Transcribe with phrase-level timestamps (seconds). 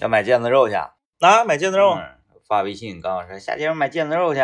[0.00, 2.02] 要买腱子肉去，啊，买腱子肉，嗯
[2.48, 4.40] 发微信告诉我说下节买腱子肉去，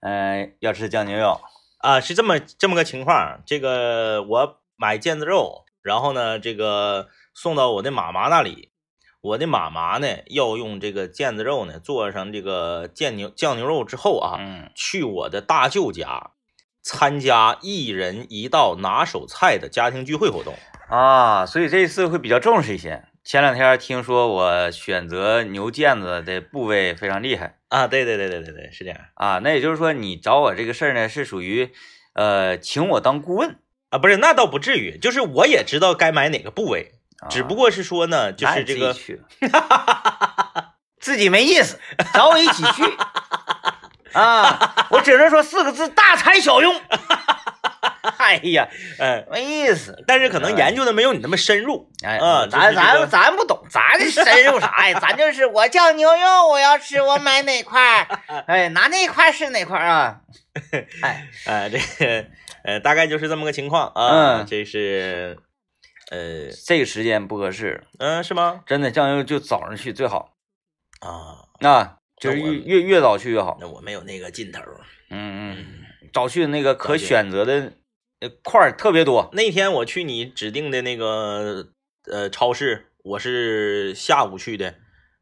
[0.00, 1.40] 嗯、要吃酱牛肉，
[1.78, 3.40] 啊，是这么这么个情况。
[3.46, 8.70] 这个我买腱子肉，然后呢，这个送到我的妈妈那里。
[9.22, 16.32] 我的妈妈呢，要用这个腱子肉呢做上这个腱牛酱牛肉之后啊，嗯去我的大舅家
[16.82, 20.54] 参加一人一道拿手菜的家庭聚会活动。
[20.88, 23.04] 啊，所以这次会比较重视一些。
[23.24, 31.70] 前两天听说我选择牛腱子的部位非常厉害啊，对对对对对对，是这样啊，那也就是说你找我这个事儿呢是属于
[32.14, 33.56] 呃请我当顾问，
[33.90, 39.22] 啊，不是，那倒不至于，就是我也知道该买哪个部位，啊只不过是说呢，就是这个自己去，
[40.98, 41.78] 自己没意思，
[42.12, 42.82] 找我一起去
[44.18, 44.86] 啊！
[44.90, 46.74] 我只能说四个字：大材小用。
[48.18, 48.68] 哎呀，
[48.98, 49.96] 嗯，没意思。
[50.06, 51.90] 但是可能研究的没有你那么深入。
[52.04, 54.98] 哎，啊咱咱咱不懂， 咱深入啥呀？
[55.00, 58.06] 咱就是我叫牛肉，我要吃，我买哪块儿？
[58.46, 60.20] 哎，拿那块是哪块儿啊？
[61.02, 62.26] 哎，啊，这个
[62.64, 64.38] 呃，大概就是这么个情况啊。
[64.42, 65.36] 嗯这是
[66.10, 68.60] 呃这个时间不合适，嗯、是吗？
[68.66, 70.34] 真的酱油就早上去最好
[71.00, 73.56] 啊，那，就是越越越早去越好。
[73.60, 74.60] 那我没有那个劲头。
[75.10, 75.66] 嗯嗯，
[76.12, 77.72] 早去那个可选择的
[78.20, 79.30] 呃块儿特别多。
[79.32, 81.68] 那天我去你指定的那个
[82.10, 84.74] 呃超市，我是下午去的，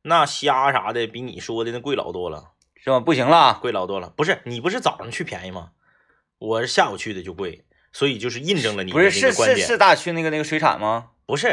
[0.03, 3.01] 那虾啥的比你说的那贵老多了，是吧？
[3.01, 4.13] 不行了啊，贵老多了。
[4.17, 5.71] 不是你不是早上去便宜吗？
[6.39, 9.33] 我是下午去的就贵，所以就是印证了你的不是是。
[9.33, 11.11] 是是大去那个那个水产吗？
[11.27, 11.49] 不是，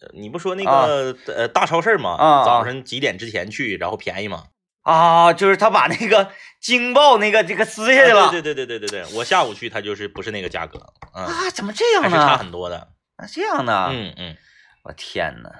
[0.00, 2.16] 呃你不说那啊个、呃大超市吗？
[2.16, 4.44] 啊早上几点之前去，然后便宜吗？
[4.82, 10.78] 啊，就是他把那个惊爆那个这个撕下去了啊对对对对对对对，我下午去，他就是不是那个价格，
[11.14, 11.50] 嗯，啊？
[11.50, 12.38] 怎么这样还是差呢？
[12.38, 12.88] 很多的。
[13.16, 13.88] 啊，这样呢？
[13.92, 14.36] 嗯嗯，
[14.84, 15.50] 我天呐，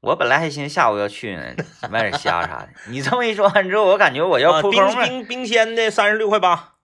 [0.00, 1.54] 我本来还寻思下午要去呢，
[1.90, 2.68] 买点虾啥的。
[2.86, 6.74] 你这么一说完之后，我感觉我要啊，冰扑空了冰冰鲜的三十六块八，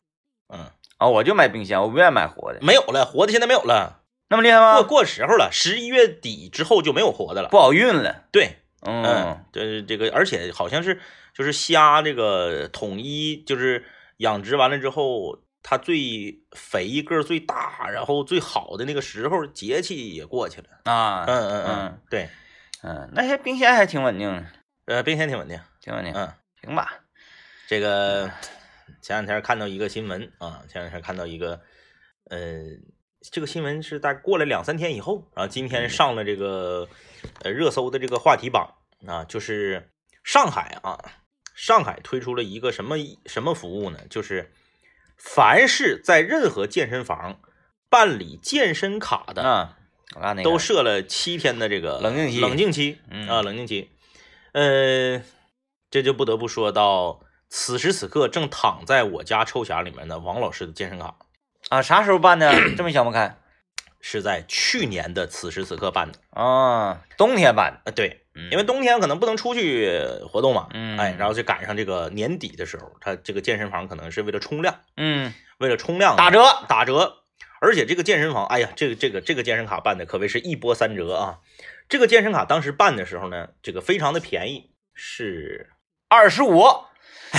[0.53, 0.67] 嗯，
[0.99, 1.07] 啊！
[1.07, 2.59] 我就买冰鲜，我不愿意买活的。
[2.61, 4.75] 没有了，活的现在没有了，那么厉害吗？
[4.75, 7.49] 过过时候了，十一月底之后就没有活的了。
[7.49, 8.25] 不好运了。
[8.33, 11.01] 对，嗯嗯，这这个，而且好像是
[11.35, 13.85] 就是虾这个统一就是
[14.19, 20.69] 养殖完了之后，它最肥个儿最大，然后最好的那个时候，节气也过去了。
[20.85, 22.29] 啊，嗯嗯嗯嗯，对，
[22.83, 24.47] 嗯，那些冰鲜还挺稳定的，
[24.87, 25.59] 呃，冰鲜挺稳定。
[25.81, 26.13] 挺稳定。
[26.15, 26.33] 嗯，
[26.63, 27.01] 行吧。
[27.67, 28.31] 这个
[29.01, 31.61] 前两天看到一个新闻啊，前两天看到一个，
[32.29, 32.39] 呃，
[33.23, 36.87] 这个新闻是在过了两三天以后，然后今天上了这个
[37.43, 38.75] 呃热搜的这个话题榜
[39.07, 39.91] 啊，就是
[40.23, 40.99] 上海啊，
[41.55, 43.99] 上海推出了一个什么什么服务呢？
[44.09, 44.53] 就是
[45.17, 47.41] 凡是在任何健身房
[47.89, 49.77] 办理健身卡的，啊，
[50.15, 53.91] 我看那个都设了七天的这个冷静期冷静期，嗯啊，冷静期。
[54.53, 55.23] 呃，
[55.91, 61.17] 这就不得不说到此时此刻正躺在我家抽匣里面的王老师的健身卡，
[61.69, 62.53] 啊，啥时候办的？
[62.77, 63.37] 这么想不开
[64.01, 66.19] 是在去年的此时此刻办的。
[66.31, 67.03] 啊？
[67.17, 67.91] 冬天办的。
[67.91, 69.91] 啊，对，嗯因为冬天可能不能出去
[70.29, 76.43] 活动嘛，嗯哎，然后就赶上这个年底的时候，他这个健身房可能是为了冲量，嗯，为了冲量打折。
[76.69, 77.25] 打折，
[77.61, 81.39] 而且这个健身房，哎呀，这个这个这个健身卡办的可谓是一波三折啊！
[81.89, 85.71] 这个健身卡当时办的时候呢，这个非常的便宜，是
[86.09, 86.65] 二十五。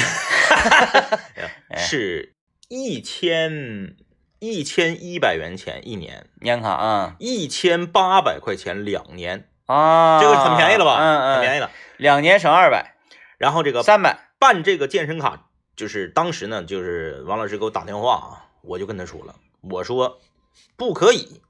[1.69, 2.35] 哎是
[2.67, 3.95] 一千
[4.39, 10.97] 一千一百元钱一年，年卡啊一千八百块钱两年，啊，这个很便宜了吧？
[10.99, 11.71] 嗯嗯，很便宜了。
[11.97, 12.95] 两年省二百，
[13.37, 14.27] 然后这个三百。
[14.41, 20.19] 办这个健身卡，就是当时呢，就是王老师给我打电话啊，我就跟他说了，我说
[20.75, 21.41] 不可以，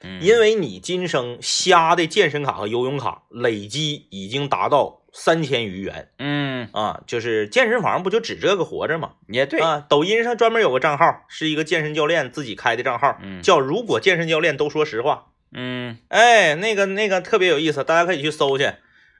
[0.00, 0.22] 嗯。
[0.22, 6.08] 因为你今生瞎的健身卡和游泳卡累积已经达到三千余元。
[6.18, 6.70] 嗯。
[6.72, 9.16] 啊，就是健身房不就指这个活着吗？
[9.28, 13.42] 也对，啊，抖音上专门有个账号，是一个健身教练自己开的账号，嗯。
[13.42, 15.98] 叫“如果健身教练都说实话嗯”。
[16.08, 18.72] 哎，那个那个特别有意思，大家可以去搜去。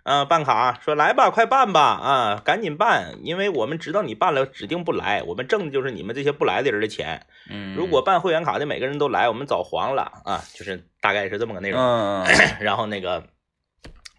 [0.04, 7.26] 啊，办卡说来吧，快办吧，啊，赶紧办，因为我们知道你办了，指定不来，我们挣的就是你们这些不来的人的钱。
[7.50, 11.78] 嗯，如果办会员卡的每个人都来，我们早黄了啊，就是大概是这么个内容。
[11.78, 13.22] 嗯 嗯然后那个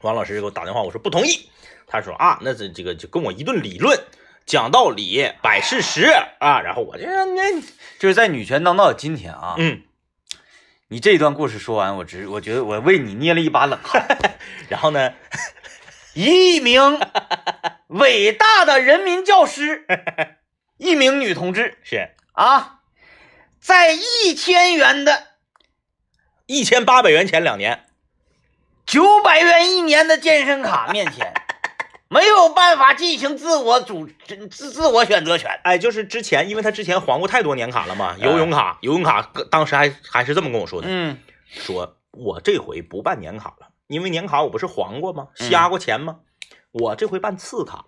[0.01, 1.49] 王老师给我打电话，我说不同意。
[1.87, 3.99] 他说啊，那这这个就跟我一顿理论，
[4.45, 6.03] 讲道理，摆事实
[6.39, 6.61] 啊。
[6.61, 7.59] 然后我就那
[7.97, 9.81] 就是在女权当道的今天啊，嗯，
[10.91, 14.07] 你这段故事说完，我只我觉得我为你捏了一把冷汗。
[14.69, 15.13] 然后呢，
[16.15, 16.99] 一名
[17.89, 19.85] 伟大的人民教师，
[20.77, 22.79] 一名女同志是啊，
[23.59, 25.27] 在一千元的、
[26.47, 27.85] 一千八百元钱两年，
[28.87, 31.31] 九百元一年的健身卡面前，
[32.09, 35.59] 没有办法进行自我主自自自我选择权。
[35.63, 45.27] 哎，就是之前，因为他之前还过太多年卡了嘛，游泳卡，游泳卡，当时还还是这么跟我说的，嗯说我这回不办年卡了，因为年卡我不是还过吗？
[45.39, 46.17] 嗯瞎过钱吗？
[46.71, 47.85] 我这回办次卡。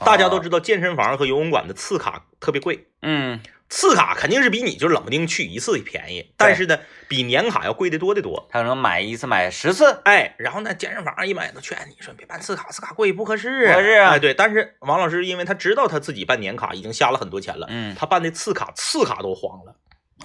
[0.00, 3.40] 大家都哦知道，健身房和游泳馆的次卡特别贵，嗯
[3.74, 6.78] 次卡肯定是比你就冷不丁去一次便宜，但是呢，
[7.08, 8.46] 比年卡要贵的多得多。
[8.48, 10.00] 他可能买一次买十次。
[10.04, 19.74] 哎，然后呢，健身房一买都劝你说别办次卡，次卡贵不合适，不合适啊哎，对，但是王老师因为他知道他自己办年卡已经瞎了很多钱了，嗯他办的次卡，次卡都黄了。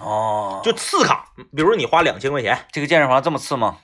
[0.00, 3.78] 哦，就次卡，比如说你花两千块钱，这个健身房这么次吗？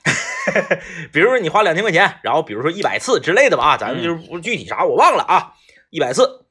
[1.12, 5.54] 比如说你花两千块钱，然后比如说一百次之类的吧，啊，咱们就是不具体啥我忘了啊，
[5.90, 6.46] 一百次，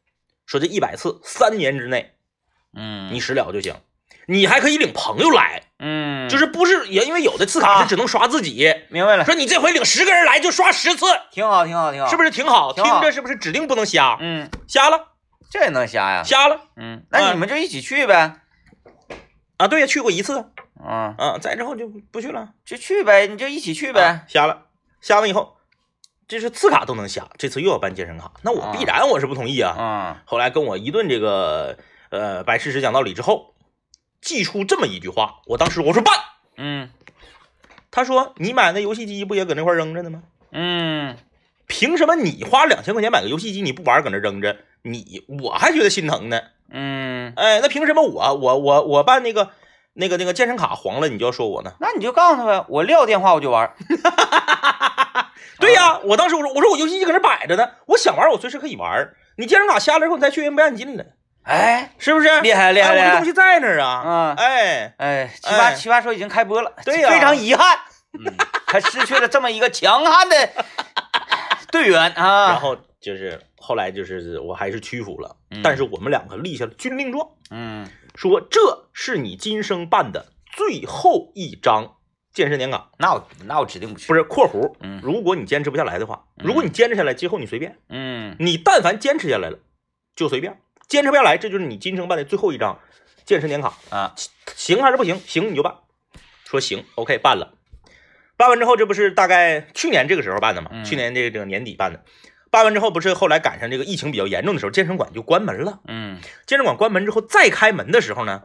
[0.46, 2.15] 说这一百次三年之内
[2.76, 3.74] 嗯你使了就行，
[4.28, 12.74] 你还可以领朋友来，嗯，就是不是也因为有的次卡啊是只能刷自己，明白了，说你这回领十个人来就刷十次，挺好，挺好，挺好，是不是挺好？
[12.74, 14.18] 听挺好着是不是指定不能瞎？
[14.20, 15.14] 嗯，瞎了，
[15.50, 16.24] 这也能瞎呀？
[16.24, 18.42] 瞎了嗯，那你们就一起去呗。
[19.58, 19.70] 啊！
[19.70, 20.50] 对呀，去过一次
[20.86, 22.50] 嗯，啊，再之后就不去了。
[22.66, 24.22] 就去呗，你就一起去呗啊。
[24.28, 24.64] 瞎了，
[25.00, 25.56] 瞎完以后，
[26.28, 29.76] 这是次卡都能瞎，这次又要办健身卡，那我必然我是不同意啊。
[29.80, 31.78] 嗯后来跟我一顿这个
[32.20, 33.54] 呃摆事实讲道理之后，
[34.22, 36.16] 寄出这么一句话，我当时我说办，
[36.58, 36.90] 嗯
[37.92, 40.24] 他说你买那游戏机不也搁那块扔着呢吗？
[40.52, 41.18] 嗯
[41.68, 46.42] 凭什么你花两千块钱买个游戏机你不玩搁那扔着，你我还觉得心疼呢？
[46.70, 49.52] 嗯，哎，那凭什么我我我我办那个
[49.94, 51.74] 那个那个健身卡黄了，你就要说我呢？
[51.80, 53.74] 那你就告诉他呗，我撂电话我就玩。
[55.58, 59.14] 对呀、我当时我说我说我游戏机搁那摆着呢，我想玩我随时可以玩。
[59.38, 61.06] 你健身卡下来以后，你再去人不让你进来，
[61.46, 62.28] 哎，是不是？
[62.42, 63.26] 厉害厉害哎我这东！
[63.26, 64.04] 西在那儿啊。
[64.06, 67.78] 嗯，哎，哎，奇葩哎奇葩说已经开播了，对呀非常遗憾，
[68.20, 68.34] 嗯，
[68.68, 70.36] 他失去了这么一个强悍的
[71.72, 72.50] 队员啊。
[72.50, 81.96] 然后就是后来就是我还是屈服了，嗯但是我们两个立下了军令状，嗯说这是你今生办的最后一张
[82.34, 84.08] 健身年卡，那我那我指定不去。
[84.08, 84.74] 不是（括弧）。
[84.82, 89.60] 嗯如果你坚持不下来的话，嗯如果你坚持下来，今后你随便，嗯你但凡坚持下来了，
[90.16, 90.58] 就随便。
[90.88, 92.80] 坚持不下来，这就是你今生办的最后一张
[93.26, 94.16] 健身年卡，啊
[94.56, 95.20] 行还是不行？
[95.26, 95.76] 行你就办。
[96.46, 97.54] 说行，OK，办了。
[98.38, 100.70] 办完之后，这不是大概去年这个时候办的嘛？
[100.74, 102.04] 嗯去年这个这个年底办的。
[102.52, 105.82] 办完之后，不是后来赶上这个疫情比较严重的时候，健身馆就关门了。
[105.88, 108.44] 嗯健身馆关门之后再开门的时候呢，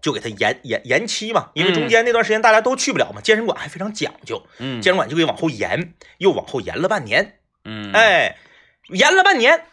[0.00, 7.40] 就给他延延延期嘛，因为中间那段时间大家都去不了嘛，健身馆还非常讲究，嗯健身馆就给往后延，又往后延了半年。
[7.64, 8.36] 嗯哎，
[8.88, 9.66] 延了半年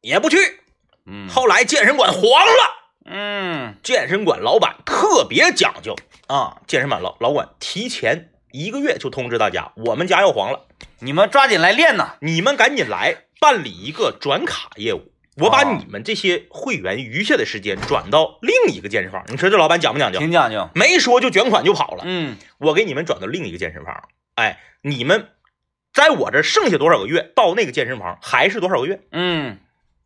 [0.00, 0.61] 也不去，
[1.06, 2.82] 嗯后来健身馆黄了。
[3.04, 5.96] 嗯健身馆老板特别讲究
[6.28, 10.66] 啊，健身馆老老板提前一个月就通知大家，我们家要黄了，
[11.00, 12.14] 你们抓紧来练呐。
[12.20, 15.12] 你们赶紧来办理一个转卡业务。
[15.38, 20.18] 我把哦你们这些会员余下的时间转到另一个健身房，你说这老板讲不讲究？
[20.18, 20.68] 挺讲究。
[20.74, 22.04] 没说就卷款就跑了。
[22.06, 25.28] 嗯我给你们转到另一个健身房，哎，你们
[25.92, 29.00] 在我这剩下多少个月，到那个健身房还是多少个月？
[29.10, 29.58] 嗯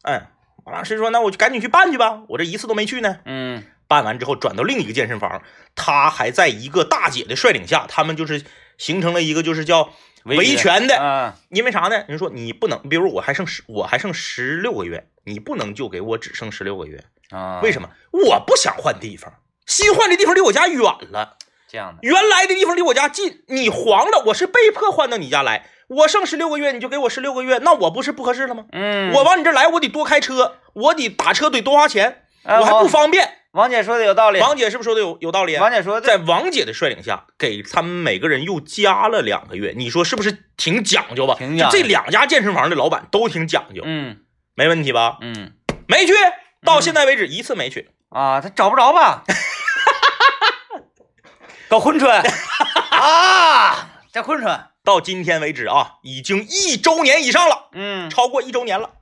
[0.03, 0.36] 哎，王
[0.73, 3.19] 老师说，那我就赶紧去办去吧，我这一次都没去呢。
[3.25, 5.43] 嗯办完之后转到另一个健身房，
[5.77, 8.43] 他还在一个大姐的率领下，他们就是
[8.79, 9.93] 形成了一个就是叫
[10.25, 10.99] 维权的。
[10.99, 12.05] 啊因为啥呢？
[12.09, 17.89] 人说你不能，比如我还剩十，我还剩十六个月，你不能就给我只剩十六个月，啊，为什么？
[18.11, 19.33] 我不想换地方，
[19.67, 20.83] 新换的地方离我家远
[21.13, 21.37] 了，
[21.69, 22.01] 这样的？
[22.03, 25.71] 原来的地方离我家近，你黄了，我是被迫换到你家来。
[25.89, 28.65] 我剩十六个月，你就给我十六个月，那我不是不合适了吗？
[28.73, 33.35] 嗯，我往你这儿来，我得多开车，我得打车得多花钱，哎我还不方便。
[33.53, 34.39] 王姐说的有道理。
[34.41, 35.63] 王姐是不是说的有有道理啊？
[35.63, 41.35] 王姐说的在王姐的率领下，给他们每个人又加了两个月，你说是不是挺讲究吧？
[41.39, 44.19] 挺讲究这两家健身房的老板都挺讲究，嗯
[44.55, 45.17] 没问题吧？
[45.23, 45.53] 嗯
[45.87, 46.13] 没去，
[46.65, 47.91] 到现在为止一次没去。
[48.11, 49.25] 啊，他找不着吧？
[51.69, 52.23] 搞珲春
[52.91, 54.61] 啊，在珲春。
[54.87, 58.93] 到今天为止啊，已经一周年以上了，嗯超过一周年了，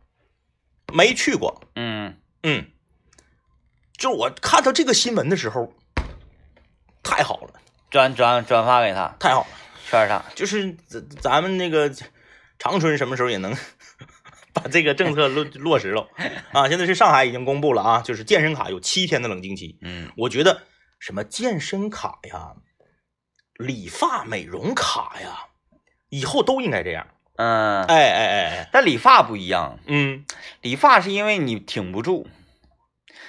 [0.95, 1.63] 没去过。
[1.77, 2.71] 嗯嗯，
[3.99, 5.75] 就我看到这个新闻的时候，
[7.03, 7.61] 太好了，
[7.91, 9.47] 转转转发给他，太好了。
[9.87, 10.25] 圈他。
[10.35, 11.93] 就是咱咱们那个
[12.59, 13.55] 长春什么时候也能
[14.55, 16.09] 把这个政策落落实了
[16.53, 16.67] 啊？
[16.67, 19.79] 现在是上海已经公布了啊，就是健身卡有七天的冷静期。
[19.83, 20.63] 嗯我觉得
[20.99, 22.55] 什么健身卡呀、
[23.59, 25.45] 理发美容卡呀，
[26.19, 27.07] 以后都应该这样。
[27.37, 30.25] 嗯，哎哎哎哎，但理发不一样，嗯，
[30.63, 32.29] 理发是因为你挺不住，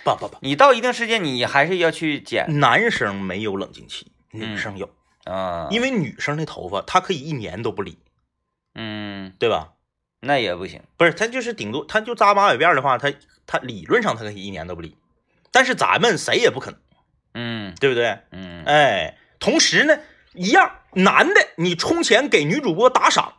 [0.04, 2.60] 不不不，你到一定时间你还是要去剪。
[2.60, 4.90] 男生没有冷静期，女生有，
[5.24, 7.98] 啊，因为女生的头发她可以一年都不理，
[8.76, 9.34] 嗯。
[9.40, 9.72] 对吧？
[10.20, 10.82] 那也不行。
[10.98, 13.12] 不是，他就是顶多他就扎马尾辫的话，他
[13.48, 14.96] 他理论上他可以一年都不理，
[15.52, 16.80] 但是咱们谁也不可能，
[17.34, 17.76] 嗯。
[17.80, 18.20] 对不对？
[18.32, 19.98] 嗯，哎，同时呢，
[20.36, 23.34] 一样，男的你充钱给女主播打赏，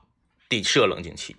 [0.48, 1.36] 得设冷静期，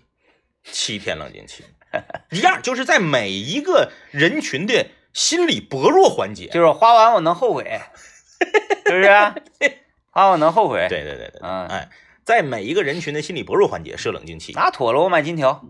[0.64, 1.64] 七天冷静期，
[2.32, 7.82] 一样，就是在每一个人群的心理薄弱环节，就是花完我能后悔，
[8.86, 9.10] 是不是？
[10.12, 11.90] 花完我能后悔。，对对对对，嗯哎，
[12.24, 15.64] 在每一个人群的心理薄弱环节设冷静期，那 妥了，我买金条。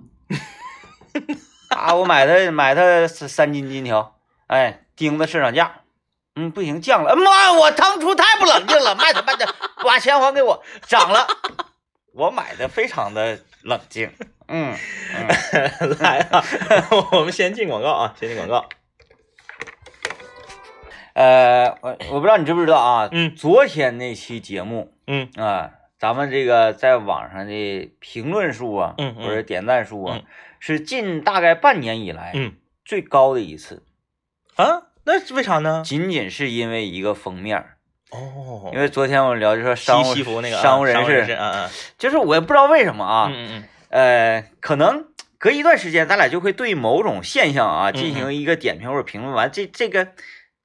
[1.70, 5.82] 啊，我买它买它三三斤金条，哎，钉子市场价。
[6.38, 7.16] 嗯，不行，降了。
[7.16, 9.52] 妈，我当初太不冷静了，卖它卖它，
[9.84, 11.28] 把钱还给我，涨了。
[12.14, 14.12] 我买的非常的冷静。
[14.48, 14.74] 嗯
[15.14, 16.44] 嗯， 来啊，
[17.12, 18.70] 我们先进广告啊，先进广告，
[21.14, 23.10] 呃，我我不知道你知不知道啊？
[23.12, 30.26] 嗯昨天那期节目嗯啊，咱们这个在网上的评论数啊，嗯嗯或者点赞数啊嗯，
[30.60, 32.54] 是近大概半年以来嗯
[32.86, 33.84] 最高的一次。
[34.56, 35.82] 啊，那是为啥呢？
[35.86, 37.78] 仅仅是因为一个封面儿，
[38.12, 45.06] 哦因为昨天我们聊就说商务西西服那个啊商务人人士，嗯嗯就是我也不知道为什么啊，嗯嗯呃，可能
[45.38, 49.34] 隔一段时间，咱俩就会对某种现象啊嗯进行一个点评或者评论。
[49.34, 50.10] 完，这这个，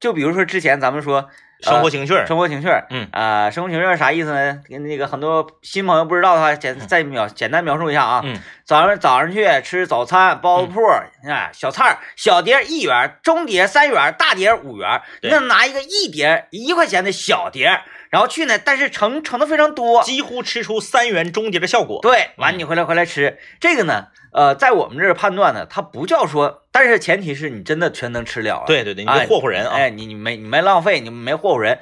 [0.01, 1.29] 就比如说之前咱们说
[1.63, 4.61] 生活情趣儿，生活情趣，嗯啊、生活情趣儿啥意思呢？
[4.69, 8.21] 跟那个很多新朋友不知道的话，简再描简单描述一下啊。
[8.25, 15.03] 嗯早上早上去吃早餐，包子铺儿，啊，小菜小碟一元，中碟三元，大碟五元。
[15.23, 17.81] 那拿一个一碟一块钱的小碟，
[18.13, 20.03] 然后去呢，但是盛盛的非常多。
[20.03, 21.99] 几乎吃出三元终结的效果。
[22.03, 28.65] 对，完你回来回来吃这个呢，呃，在我们这儿判断呢，它不叫说，但是前提是你真的全能吃了啊。
[28.67, 29.75] 对对对，你哎别霍霍人啊。
[29.75, 31.81] 哎，你你没你没浪费，你没霍霍人，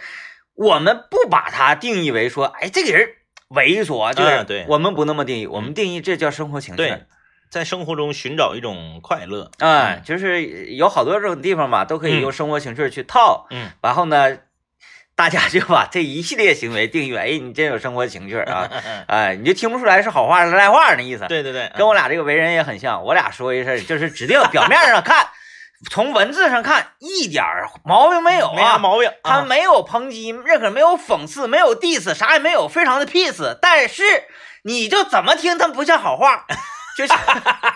[0.54, 3.08] 我们不把它定义为说，哎，这个人
[3.48, 6.76] 猥琐，就是、嗯对我们不那么定义，我们定义这叫生活情趣。
[6.76, 7.02] 对，
[7.50, 9.50] 在生活中寻找一种快乐。
[9.58, 14.38] 哎，就是有好多这种地方吧，都可以嗯用生活情趣去套，嗯，然后呢，
[15.20, 18.66] 大家就把这一系列行为定义为，哎，你真有生活情趣啊，
[19.06, 21.26] 哎，你就听不出来是好话是赖话那意思。
[21.28, 25.28] 对对对，跟我俩这个为人也很像，我俩说一声，就是指定表面上看，
[25.90, 29.10] 从文字上看一点儿毛病没有没啥啊，毛病。
[29.10, 33.58] 啊他没有抨击，任何没有讽刺，没有 diss，啥也没有，非常的 peace。
[33.60, 34.02] 但是
[34.62, 36.46] 你就怎么听，他不像好话，
[36.96, 37.18] 就像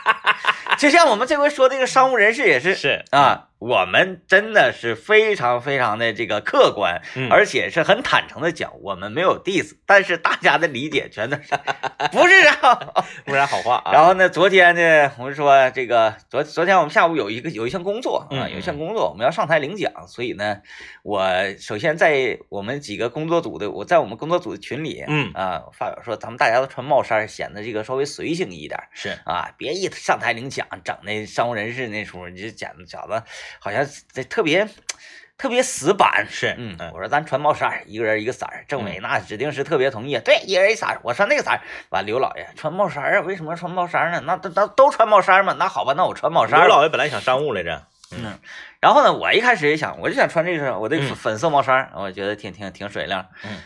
[0.78, 7.30] 就像我们这回说这个商务人士也是是，啊，我们真的是非常非常的这个客观，嗯。
[7.30, 11.54] 而且是很坦诚的讲，我们没有 diss，但是大家的理解全都是
[12.12, 12.94] 不是这样。
[13.24, 13.92] 不然好话啊。
[13.92, 20.58] 然后呢，昨天呢，我们说这个昨昨天我们下午有一个有一项工作啊，嗯有一项工作我们要上台领奖，所以呢，
[21.02, 21.26] 我
[21.58, 25.32] 首先在我们几个工作组的，我在我们工作组的群里，嗯。
[25.32, 33.24] 啊，发表说咱们大家都穿帽衫，显得这个稍微随性一点是，啊，别一上台领奖整那商务人士那出，你就讲讲的
[33.58, 34.68] 好像这特别
[35.36, 36.26] 特别死板。
[36.30, 38.64] 是，嗯，我说咱穿帽衫儿，一个人一个色儿。
[38.68, 41.60] 政委那指定是特别同意，对，一人一色儿，我穿那个色儿。
[41.90, 43.20] 完，刘老爷穿帽衫儿啊？
[43.22, 44.22] 为什么穿帽衫儿呢？
[44.26, 45.54] 那都都都穿帽衫儿嘛？
[45.58, 46.68] 那好吧，那我穿帽衫刘儿。
[46.68, 48.38] 老爷本来想商务来着，嗯，
[48.80, 53.26] 然后呢，我一开始也想，我就想穿这个我的嗯粉粉色帽衫儿，我觉得挺挺挺水亮。
[53.44, 53.58] 嗯，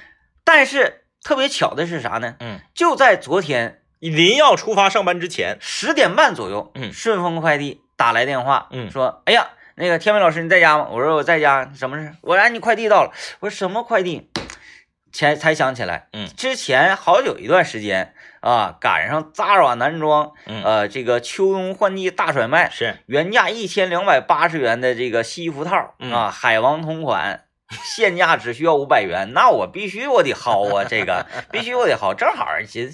[0.44, 2.36] 但是特别巧的是啥呢？
[2.40, 9.48] 嗯，就在昨天临要出发上班之前，十点半左右，嗯顺丰快递打来电话，嗯说，哎呀，
[9.78, 10.88] 那个天伟老师你在家吗？
[10.90, 12.12] 我说我在家，什么事？
[12.20, 13.12] 我说哎你快递到了。
[13.40, 14.28] 我说什么快递？
[15.10, 27.44] 才才想起来，嗯之前好久一段时间啊，赶上 Zara 男装，嗯，呃，这个秋冬换季大甩卖，是，原价一千两百八十元的这个西服套嗯啊，海王同款，
[27.96, 32.14] 现价只需要五百元，那我必须我得薅啊，这个必须我得薅。
[32.14, 32.90] 正好其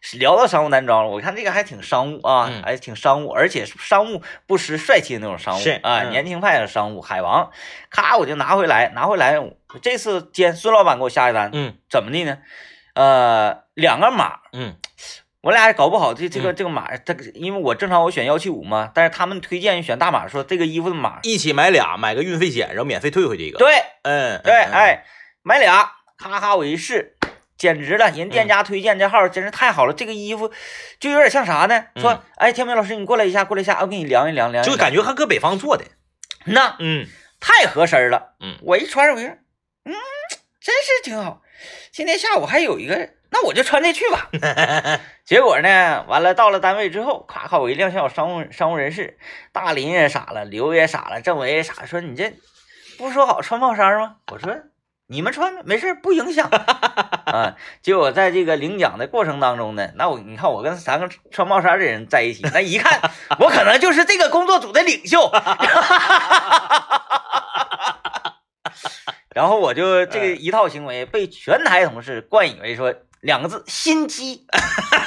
[0.00, 7.00] 实聊到商务男装了，我看这个还挺商务啊，嗯还挺商务，而且商务不失帅气的那种商务是啊，嗯年轻派的商务。
[7.00, 7.50] 海王，
[7.90, 9.38] 咔我就拿回来，拿回来，
[9.82, 12.38] 这次兼孙老板给我下一单，嗯怎么的呢？
[12.94, 14.76] 呃，两个码，嗯
[15.44, 23.58] 我俩也搞不好这这个嗯这个码，这个因为我正常我选幺七五嘛，但是他们推荐选大码，说这个衣服的码，一起买俩，买个运费险，然后免费退回去一个。
[23.58, 23.74] 对
[24.04, 25.04] 嗯，对，嗯，哎，
[25.42, 27.16] 买俩，咔咔我一试，
[27.58, 30.50] 简直了，人店家推荐这号真是太好了，这个衣服
[30.98, 31.84] 就有点像啥呢？
[31.96, 35.84] 说嗯，哎，天明老师你过来一下，过来一下，我给你量一量，量一量，就感觉还搁北方做的。
[36.46, 37.06] 那嗯
[37.38, 39.92] 太合身了，嗯我一穿上我就，嗯，
[40.58, 41.42] 真是挺好。
[41.92, 44.30] 今天下午还有一个，那我就穿这去吧。
[45.26, 49.18] 结果呢，完了到了单位之后，咔咔我一亮相，商务商务人士，
[49.50, 52.32] 大林也傻了，刘也傻了，政委也傻了，说你这
[52.96, 54.18] 不说好穿帽衫吗？
[54.30, 54.54] 我说
[55.08, 56.48] 你们穿没事儿不影响
[57.26, 57.56] 啊。
[57.82, 63.10] 结果在这个领奖的过程当中呢，那我你看我跟三个穿帽衫的人在一起，那一看
[63.40, 65.28] 我可能就是这个工作组的领袖。
[69.34, 74.46] 然后我就这个一套行为被全台同事冠以为说两个字心机，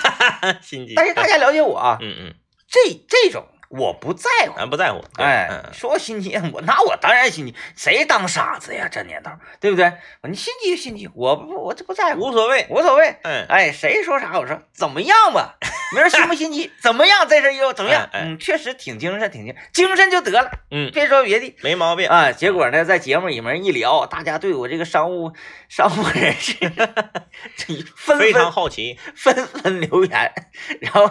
[0.61, 0.93] 心机。
[0.95, 2.33] 但是大家了解我啊，嗯嗯，
[2.67, 4.57] 这这种我不在乎。
[4.57, 5.03] 咱不在乎。
[5.15, 8.87] 对哎嗯，说心机， 我那我当然心机，谁当傻子呀？
[8.91, 9.91] 这年头，对不对？
[10.29, 12.65] 你心机就心机，我不我这不在乎，无所谓。
[12.69, 13.15] 无所谓。
[13.23, 14.37] 嗯，哎，谁说啥？
[14.39, 15.55] 我说怎么样吧？
[15.95, 17.27] 没人心不心机，怎么样？
[17.29, 18.09] 这事儿又怎么样？
[18.13, 21.55] 嗯，确实挺精神，挺精精神就得了，嗯，别说别的。
[21.63, 22.07] 没毛病。
[22.07, 25.31] 啊，结果呢，在节目里面一聊，大家对我这个商务
[25.69, 26.53] 商务人士
[27.55, 28.99] 这纷非常纷好奇。
[29.15, 30.33] 纷纷留言，
[30.81, 31.09] 然后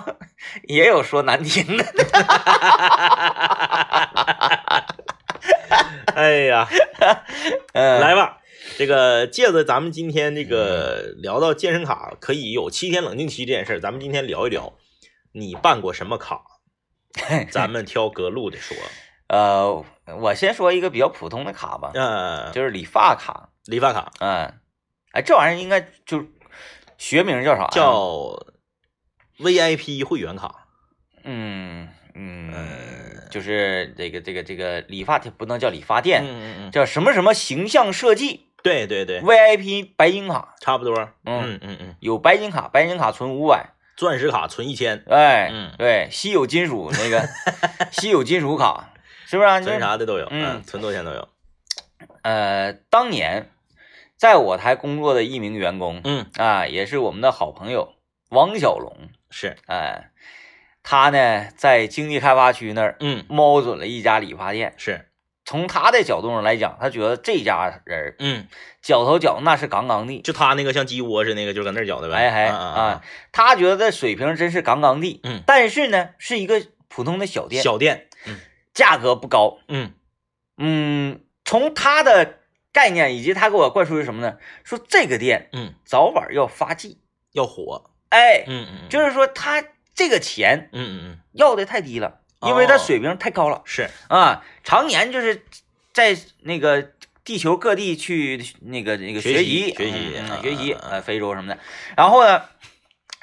[0.65, 1.85] 也有说难听的，
[6.15, 6.69] 哎呀，
[7.73, 8.39] 嗯，来吧，
[8.79, 14.73] 这个借着咱们今天这个聊到健身卡可以有七天冷静期这件事儿，咱们今天聊一聊，
[15.33, 16.43] 你办过什么卡？
[17.51, 18.77] 咱们挑隔路的说。
[19.29, 19.85] 呃，
[20.21, 24.55] 我先说一个比较普通的卡吧，呃，就是理发卡，理发卡嗯，
[25.11, 26.25] 哎，这玩意儿应该就
[26.97, 27.69] 学名叫啥呀？
[27.73, 28.39] 叫
[29.39, 30.67] VIP 会员卡。
[31.25, 40.97] 嗯嗯呃，就是这个这个这个理发店不能叫理发店，嗯嗯嗯，叫什么什么形象设计对对对，VIP 白金卡，差不多。
[41.25, 41.43] 嗯。
[41.43, 45.73] 嗯嗯嗯，有白金卡，白金卡存五百，钻石卡存一千，哎，嗯。
[45.77, 47.29] 对，稀有金属那个
[47.93, 48.93] 稀有金属卡，
[49.27, 49.61] 是不是啊？
[49.63, 50.63] 存啥的都有，嗯。
[50.63, 51.29] 存多少钱都有。
[52.23, 53.51] 呃，当年
[54.17, 57.95] 在我台工作的一名员工，嗯，啊，也是我们的好朋友
[58.31, 58.97] 王小龙，
[59.31, 60.11] 是，哎，
[60.83, 64.75] 他呢在经济开发区那儿嗯瞄准了一家理发店。
[64.77, 65.09] 是，
[65.45, 68.47] 从他的角度上来讲，他觉得这家人嗯，
[68.83, 72.17] 绞头绞那是杠杠的，就他那个像鸡窝似的那个，就搁那儿搅的呗。
[72.17, 75.21] 哎哎啊啊啊，他觉得水平真是杠杠的。
[75.25, 78.39] 嗯但是呢，是一个普通的小店，小店，嗯
[78.73, 79.59] 价格不高。
[79.69, 79.93] 嗯
[80.59, 82.39] 嗯，从他的
[82.73, 84.39] 概念以及他给我灌输是什么呢？
[84.65, 87.01] 说这个店嗯，早晚要发迹。
[87.33, 87.91] 要火。
[88.11, 89.65] 哎，嗯嗯，就是说他
[89.95, 92.79] 这个钱嗯嗯嗯，要的太低了，因为他哦。
[92.79, 93.63] 水平太高了。
[93.65, 95.45] 是，啊，常年就是
[95.93, 96.93] 在那个
[97.25, 101.59] 地球各地去那个那个学习习学习学习啊非洲什么的。
[101.97, 102.43] 然后呢，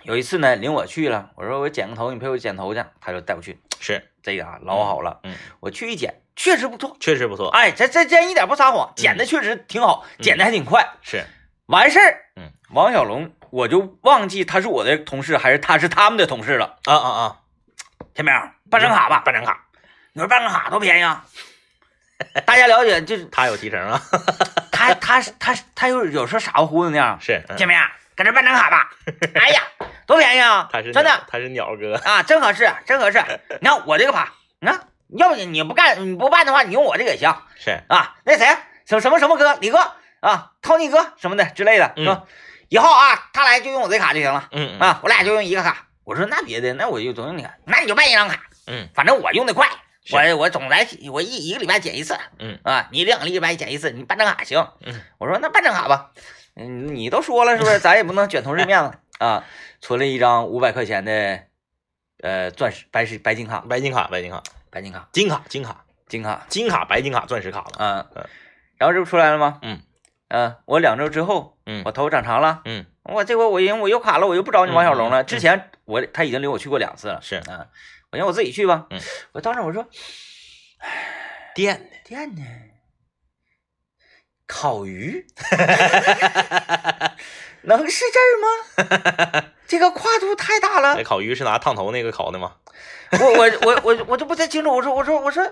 [0.04, 6.98] 有一次呢领我去了，我说我剪个头，你陪我剪头去，他就带我去，是，这个啊老好了，嗯，我去一剪，确实不错。
[7.00, 7.48] 确实不错。
[7.50, 10.86] 哎，这这这一点不撒谎，剪的确实挺好，剪的还挺快。
[11.02, 11.24] 是，
[11.68, 16.80] 完事儿，嗯，王小龙我就忘记他是我的同事还是他是他们的同事了。
[16.86, 17.36] 啊啊啊，
[18.16, 18.34] 天明，
[18.72, 19.66] 办张卡吧，办张卡，
[20.14, 21.24] 你说办张卡多便宜啊？
[22.48, 24.02] 大家了解，就是他有提成啊。
[24.74, 27.20] 他他他他有有时候傻乎乎的那样。
[27.22, 27.78] 是，嗯天明，
[28.16, 28.90] 搁这办张卡吧。
[29.36, 29.62] 哎呀，
[30.08, 30.68] 多便宜啊！
[30.74, 31.94] 他是真的，他是鸟哥。
[32.04, 33.24] 啊，真合适，真合适。
[33.62, 38.16] 你看我这个卡，你看，要不你你不干你不办的话，你用我这个也行是，啊。
[38.24, 38.48] 那谁，
[38.88, 42.28] 什么什么什么哥，李哥啊，Tony 哥什么的之类的，嗯说
[42.74, 45.90] 以后啊，他来就用我这卡就行了嗯嗯啊，我俩就用一个卡。
[46.04, 49.70] 我说那别的，那我就总用你卡，那你就办一张卡，嗯反正我用的快，
[50.12, 54.68] 我我总来我一一个礼拜检一次嗯啊，你两个礼拜检一次，你办张卡行。
[54.82, 56.10] 嗯，我说那办张卡吧，
[56.56, 57.78] 嗯，你都说了是不是？
[57.78, 59.46] 咱也不能卷同事面子啊。
[59.80, 61.44] 存了一张五百块钱的
[62.22, 67.72] 呃钻石白石白金卡，白金卡，白金卡，白金卡，金卡，金卡，金卡，金卡，白金卡，钻石卡了。
[67.78, 68.26] 嗯嗯，
[68.80, 69.60] 然后这不出来了吗？
[69.62, 69.80] 嗯
[70.30, 75.24] 嗯，我两周之后，嗯我头发长长了，嗯，我这回我因为我又卡了，我又不找你王小龙了。
[75.24, 77.68] 之前我他已经领我去过两次了，是啊，
[78.12, 78.88] 我寻思我自己去吧。
[78.90, 79.00] 嗯，
[79.34, 79.88] 我当时我说
[81.54, 82.42] 店店呢？
[84.46, 85.26] 烤鱼
[87.64, 88.48] 能是这儿吗？
[89.66, 91.04] 这个跨度太大了那。
[91.04, 92.58] 烤鱼是拿烫头那个烤的吗？
[93.14, 94.76] 我我我我我就不太清楚。
[94.76, 95.44] 我说我说我说，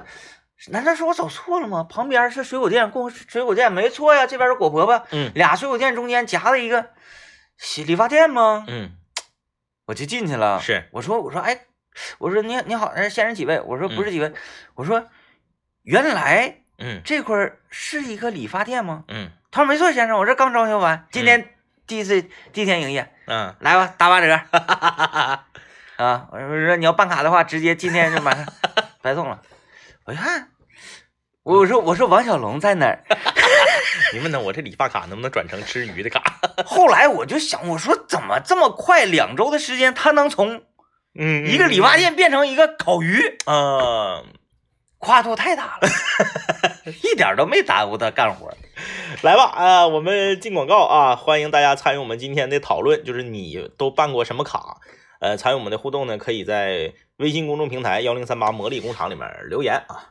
[0.69, 1.83] 难道是我走错了吗？
[1.89, 6.91] 旁边是水果店，供水果店没错呀，这边是果婆婆，嗯俩水果店中间夹了一个
[7.57, 8.65] 洗理发店吗？
[8.67, 8.91] 嗯，
[9.87, 10.59] 我就进去了。
[10.59, 11.61] 是，我说我说哎，
[12.19, 13.59] 我说你你好，呃先生几位？
[13.61, 14.31] 我说不是嗯几位，
[14.75, 15.07] 我说
[15.83, 19.03] 原来嗯这块儿是一个理发店吗？
[19.07, 21.55] 嗯他说没错，先生，我这刚装修完，今天
[21.87, 22.21] 第一次
[22.53, 24.33] 第一天营业，嗯，来吧，打八折。
[25.97, 28.45] 啊，我说你要办卡的话，直接今天就马上
[29.01, 29.41] 白送了。
[30.05, 30.49] 我一看，
[31.43, 33.03] 我说我说王小龙在哪儿？
[34.13, 36.39] 你问他我这理发卡能不能转成吃鱼的卡？
[36.65, 40.63] 后来我就想，我说怎么这么快，两周的时间，他能从
[41.17, 44.25] 嗯一个理发店变成一个烤鱼，嗯，
[44.97, 45.89] 跨度太大了。
[47.03, 48.51] 一点都没耽误他干活。
[49.21, 54.77] 来吧，啊，我们进广告啊，欢迎大家参与我们今天的讨论，就是你都办过什么卡？
[55.21, 60.09] 呃，参与我们的互动呢，可以在微信公众平台幺零三八魔力工厂里面留言啊。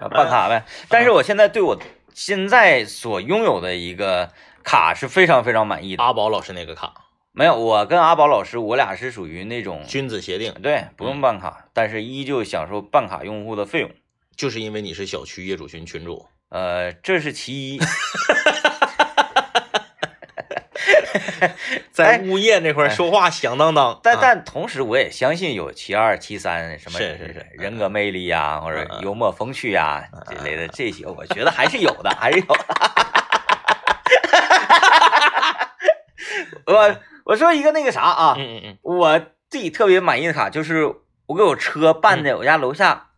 [0.00, 0.64] 啊办卡呗。
[0.88, 1.78] 但是我现在对我
[2.14, 6.02] 现在所拥有的一个卡是非常非常满意的。
[6.02, 6.94] 阿宝老师那个卡，
[7.32, 13.90] 没有，我跟阿宝老师，我俩是属于那种君子协定，对不用办卡，但是依旧享受办卡用户的费用。
[14.34, 16.26] 就是因为你是小区业主群群主。
[16.48, 17.78] 呃，这是其一。
[21.92, 24.18] 在物业那块说话响当当，但啊。
[24.20, 27.46] 但同时，我也相信有其二、其三什么是是是。
[27.52, 32.64] 人格魅力呀，或者幽默风趣呀这类的这些，我觉得还是有的， 还是有的。
[36.66, 40.84] 我我说一个那个啥啊，嗯嗯嗯，我自己特别满意的卡就是
[41.26, 43.08] 我给我车办的，我家楼下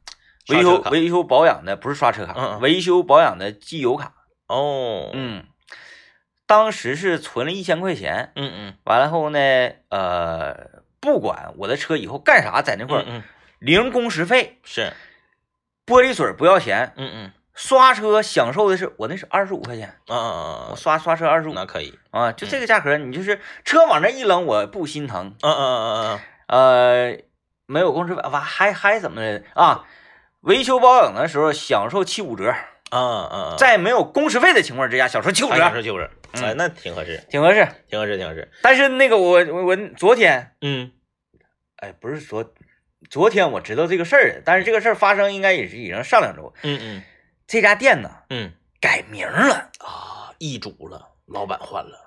[0.48, 4.12] 维修维修保养的，不是刷车卡，维修保养的机油卡。
[4.48, 5.44] 哦，嗯，
[6.46, 8.74] 当时是存了一千块钱，嗯嗯。
[8.84, 9.38] 完了后呢，
[9.88, 13.22] 呃，不管我的车以后干啥，在那块儿嗯嗯，
[13.58, 14.92] 零工时费，是，
[15.84, 17.32] 玻璃水不要钱，嗯嗯。
[17.54, 25.34] 刷车享受的是我那是二十五块钱，啊啊啊我刷刷车二十五那可以，啊，就这个价格，你就是车往那一扔，我不心疼。
[25.40, 27.18] 嗯嗯嗯嗯呃，
[27.64, 29.86] 没有工时费，完，还还怎么的啊？
[30.42, 32.54] 维修保养的时候享受七五折，
[32.90, 36.42] 嗯嗯嗯，在没有工时费的情况之下享受七五还享折，受九折，嗯。
[36.44, 37.66] 哎，那挺合适，挺合适。
[37.88, 40.92] 挺合适，挺合适，但是那个我我我昨天，嗯。
[41.76, 42.54] 哎，不是昨
[43.10, 46.52] 昨天我知道这个事儿，但是这个事儿发生应该也是已经上两周。
[46.62, 47.02] 嗯嗯。
[47.46, 48.52] 这家店呢嗯。
[48.80, 52.05] 改名了，啊，易主了，老板换了，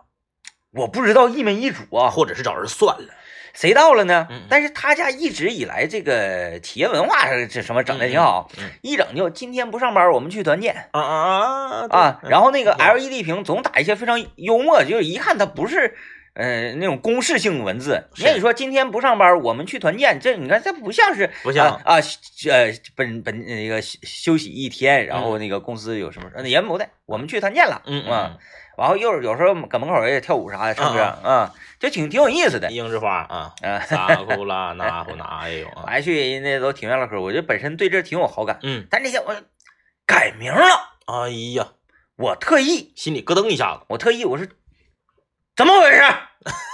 [0.73, 3.07] 我不知道一没一主啊，或者是找人算了，
[3.53, 4.27] 谁到了呢？
[4.49, 8.71] 但是他家一直以来这个企业文化是这什么整的挺好，嗯嗯。
[8.81, 15.95] 一整就今天不上班我们去团建啊啊啊啊，然后那个嗯 LED 屏总打一些非常幽默，就是一看他不是。
[16.35, 18.23] 呃，那种公式性文字，是。
[18.23, 28.37] 那你说今天不上班，我们去团建，这你看这不像是不像啊啊呃本本那个休休息一天，然后那个公司有什么也不的，我们去团建了，嗯啊，
[28.79, 32.69] 然后又是有时候搁门口也跳舞啥的，唱歌嗯，就挺挺有意思的。
[32.69, 33.79] 嗯，樱之花啊， 啊。
[33.81, 39.35] 撒呼啦那呼那也有我啊，还去人家都挺愿唠嗑，我就本身对这挺有好感，嗯，但这些我
[40.05, 40.65] 改名了，
[41.05, 41.67] 哎呀，
[42.15, 42.93] 我特意。
[42.95, 44.47] 心里咯噔一下子，我特意我说
[45.55, 46.01] 怎么回事？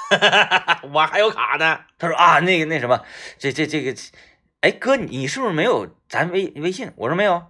[0.94, 3.02] 我还有卡呢，他说啊，那个那什么，
[3.40, 3.94] 这这这个，
[4.62, 6.92] 哎哥，你你是不是没有咱微微信？
[6.96, 7.44] 我说没有，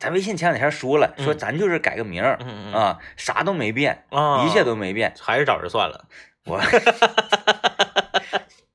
[0.00, 6.06] 咱微信前两天说了，说嗯咱就是改个名儿嗯嗯嗯啊，啥都没变，啊，一切都没变，还是找人算了，
[6.46, 6.58] 我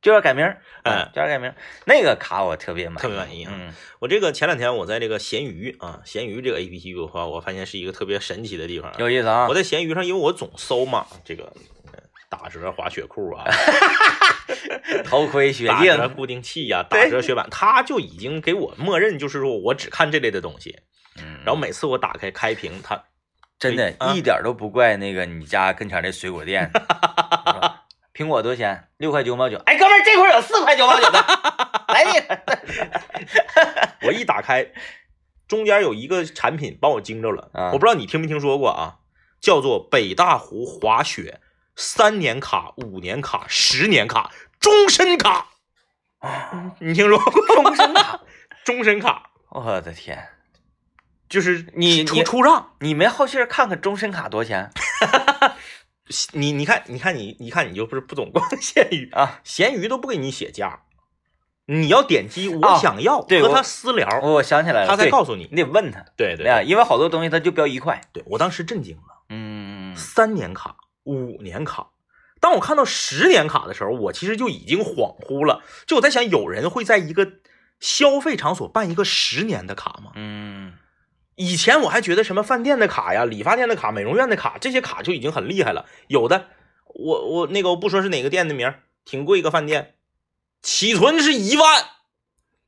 [0.01, 1.55] 就要改名儿， 嗯啊就要改名儿。
[1.85, 8.95] 那个卡我特别满意，特别满意啊嗯我这个前两天我在这个闲鱼啊，闲鱼这个 A P P 的话，我发现是一个特别神奇的地方啊。
[8.99, 9.55] 有意思啊我。
[9.55, 11.45] 在闲鱼上，因为我总搜嘛，这个
[11.91, 13.45] 呃打折滑雪裤啊，
[15.05, 20.77] 头盔、雪打折，固定器呀、对打折雪板，它就已经给我默认就是说我只看这类的东西。
[21.45, 23.03] 嗯然后每次我打开开屏，它
[23.59, 26.71] 真的啊一点都不怪那个你家跟前的水果店。
[28.15, 28.87] 苹果多少钱？
[28.97, 29.57] 六块九毛九。
[29.65, 31.19] 哎，哥们儿，这块儿有四块九毛九的，
[31.89, 32.41] 来那个。
[34.07, 34.65] 我一打开，
[35.47, 38.99] 中间有一个产品把我惊着了，啊我不知道你听没听说过啊，
[39.41, 41.41] 叫做北大湖滑雪
[41.75, 44.31] 三年卡、五年卡、十年卡、
[44.61, 45.49] 终身卡，
[46.19, 47.55] 啊你听说过？
[47.55, 48.21] 终身卡，
[48.63, 50.29] 终身卡我的天！
[51.27, 54.71] 就是你你出出让，你没好心儿看看终身卡多少钱
[56.33, 59.39] 你你看你看你你看你就不是不懂逛闲鱼，啊？
[59.43, 60.81] 闲鱼都不给你写价，
[61.65, 65.49] 你要点击我啊想要和他私聊，我想起来了，他才告诉你。
[65.51, 67.99] 你得问他，对对因为好多东西他就标一块。
[68.13, 69.23] 对，我当时震惊了。
[69.29, 71.87] 嗯，三年卡、五年卡。
[72.39, 75.63] 当我看到十年卡的时候，我其实就已经恍惚了。
[75.87, 77.27] 就我在想，有人会在一个
[77.79, 80.11] 消费场所办一个十年的卡吗？
[80.13, 80.73] 嗯，
[81.35, 85.85] 以前我还觉得什么饭店的卡呀、理发店的卡、美容院的卡，这些卡就已经很厉害了。
[86.07, 86.47] 有的，
[86.87, 89.95] 我我那个我不说是哪个店的名儿，挺贵一个饭店，
[90.61, 91.83] 起存是一万，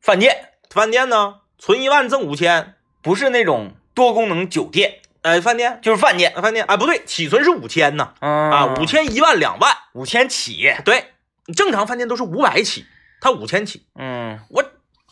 [0.01, 6.33] 饭店饭店呢存一万赠五千，不是那种多功能酒店，哎，饭店就是饭店。
[6.41, 9.73] 饭店啊不对，起存是五千呢嗯啊，五千一万两万。
[9.93, 10.73] 五千起。
[10.83, 11.05] 对，
[11.55, 12.85] 正常饭店都是五百起，
[13.21, 13.85] 他五千起。
[13.95, 14.63] 嗯我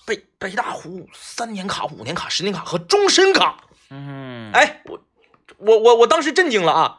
[0.05, 3.57] 北北大湖三年卡、五年卡、十年卡和终身卡，
[3.89, 5.01] 嗯，哎，我
[5.57, 6.97] 我我我当时震惊了啊！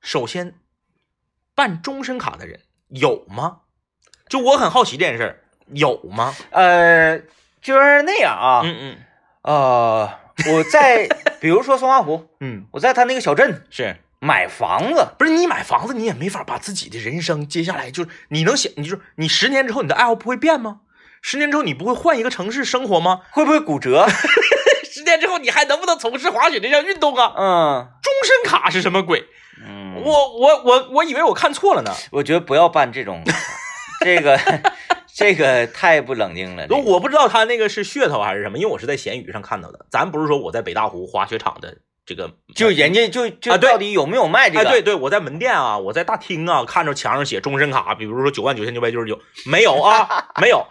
[0.00, 0.54] 首先，
[1.54, 3.60] 办终身卡的人有吗？
[4.28, 6.34] 就我很好奇这件事儿有吗？
[6.50, 7.18] 呃，
[7.60, 8.62] 就是那样啊。
[8.64, 8.98] 嗯嗯
[9.42, 10.10] 呃，
[10.52, 11.08] 我在
[11.40, 20.80] 比如说松花湖， 嗯，我在他那个小镇是买房子，不是你买房子，你也没法把自己的人生接下来就是你能想，你就是你十年之后你的爱好不会变吗？
[21.22, 23.20] 十年之后你不会换一个城市生活吗？
[23.32, 24.06] 会不会骨折？
[24.90, 27.32] 十年之后你还能不能从事滑雪这项运动啊？
[27.36, 29.24] 嗯终身卡是什么鬼？
[29.64, 31.92] 嗯，我我我我以为我看错了呢。
[32.10, 33.22] 我觉得不要办这种，
[34.04, 34.38] 这个
[35.14, 36.66] 这个太不冷静了。
[36.66, 39.86] 这个我不知道他那个是噱头还是什么，因为我是在闲鱼上看到的。
[39.90, 41.76] 咱不是说我在北大湖滑雪场的
[42.06, 44.70] 这个，就人家就就啊到底有没有卖这哎，个？
[44.70, 50.66] 对对，我在门店啊，我在大厅啊，看着墙上写终身卡，比如说九万九千九百九十九，没有啊，没有。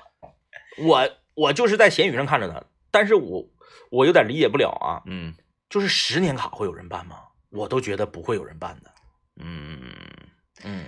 [0.78, 3.46] 我我就是在闲鱼上看着的，但是我
[3.90, 5.34] 我有点理解不了啊，嗯
[5.70, 7.18] 就是十年卡会有人办吗？
[7.50, 8.92] 我都觉得不会有人办的。
[9.40, 9.80] 嗯，
[10.64, 10.86] 嗯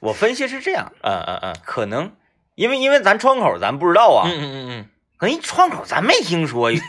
[0.00, 2.12] 我分析是这样，嗯嗯嗯可能
[2.54, 6.80] 因为因为咱窗口咱不知道啊，嗯嗯嗯嗯可能一窗口咱没听说， 嗯，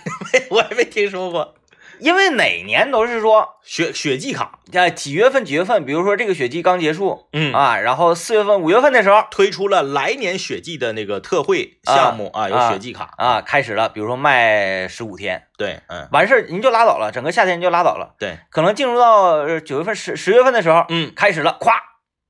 [0.52, 1.56] 我也没听说过
[2.00, 7.54] 因为哪年都是说雪雪季卡，啊几月份几月份，比如说这个雪季刚结束嗯。
[7.54, 16.08] 啊，然后四月份五月份的时候推出了来年雪季的那个特惠项目啊，有啊雪季卡，啊开始了，比如说卖十五天，对，嗯。
[16.12, 21.12] 完事儿您就拉倒了，整个夏天就拉倒了，对，可能进入到呃九月份十十月份的时候，嗯。
[21.16, 21.74] 开始了，咵，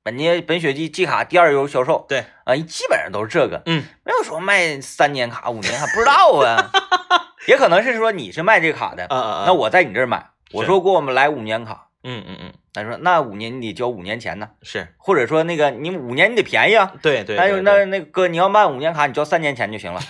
[0.02, 2.24] 本年本雪季季卡第二优销售，对。
[2.44, 3.84] 啊，基本上都是这个，嗯。
[4.04, 6.70] 没有说卖三年卡、五年卡，不知道啊，
[7.50, 12.52] 也可能是说你是卖这个卡的，那我在你这儿买，我说给我们来五年卡，嗯嗯嗯。
[12.72, 14.94] 他说那五年你得交五年钱呢，是。
[14.98, 20.00] 或者说那个你五年你得便宜啊，对对，还有那那哥你要卖五年卡，你交三年钱就行了，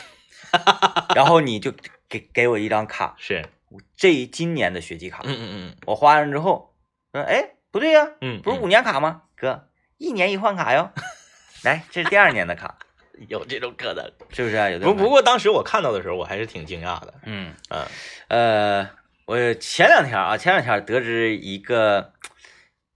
[1.15, 1.73] 然后你就
[2.11, 3.49] 给给我一张卡，是，
[3.97, 5.77] 这今年的学籍卡，嗯嗯嗯。
[5.87, 6.75] 我花完之后
[7.15, 9.23] 说哎不对呀、嗯，不是五年卡吗？
[9.35, 10.91] 哥，一年一换卡哟。
[11.65, 12.77] 来，这是第二年的卡，
[13.29, 14.05] 有这种可能。
[14.31, 14.69] 是不是啊？
[14.71, 17.15] 有的不不过当时我看到的时候，我还是挺惊讶的。
[17.25, 17.87] 嗯嗯
[18.29, 18.91] 呃，
[19.27, 22.13] 我前两天啊，前两天得知一个，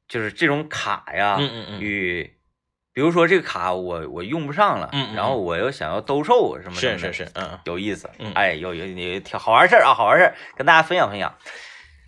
[0.08, 2.30] 就是这种卡呀，嗯嗯嗯与
[2.92, 11.34] 比如说这个卡我我用不上了，嗯嗯然后我又想要兜售什么什么的是是是，嗯有意思，嗯哎，有有有挺好玩事儿啊，好玩事儿跟大家分享分享。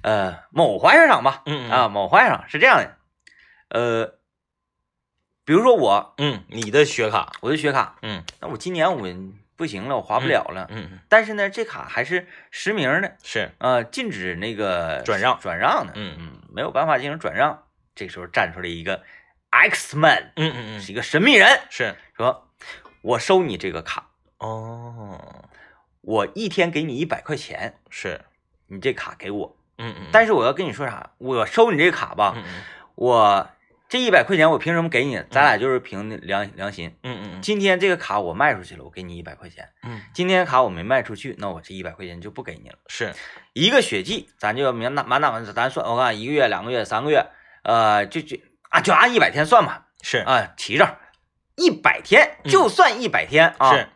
[0.03, 2.97] 呃，某滑雪场吧，嗯啊，某滑雪场是这样的，
[3.71, 4.15] 呃，
[5.47, 8.23] 比如说我嗯，你的学卡，我的学卡，嗯。
[8.41, 9.09] 那我今年我
[9.55, 15.39] 不行了，我划不了了，嗯嗯但是呢，这卡还是实名的，是，呃，禁止那个转让。
[15.41, 16.17] 转让的，嗯。
[16.19, 17.63] 嗯，没有办法进行转让。
[17.95, 19.03] 这时候站出来一个
[19.51, 20.81] X Man，嗯嗯嗯。
[20.83, 22.49] 是一个神秘人，是，说
[23.03, 25.49] ：“我收你这个卡，哦，
[26.01, 28.21] 我一天给你一百块钱，是，
[28.67, 29.57] 你这卡给我。
[29.79, 32.63] 嗯嗯，但是我要跟你说啥，我收你这卡吧，嗯嗯。
[32.97, 33.51] 我
[33.89, 35.23] 这一百块钱我凭什么给你？
[35.31, 36.97] 咱俩就是凭良良心。
[37.03, 39.69] 嗯嗯今天这个卡我卖出去了，我给你一百块钱。
[39.85, 42.77] 嗯，今天卡我没卖出去，那我这一百块钱就不给你了。
[42.89, 43.15] 是，
[43.53, 47.25] 一个血迹，咱就满打满打满咱算，我看一个月、两个月、三个月，
[47.63, 48.37] 呃，就就
[48.71, 50.99] 啊，就按一百天算吧，是，啊，齐着，
[51.55, 53.89] 一百天嗯就算一百天啊，是，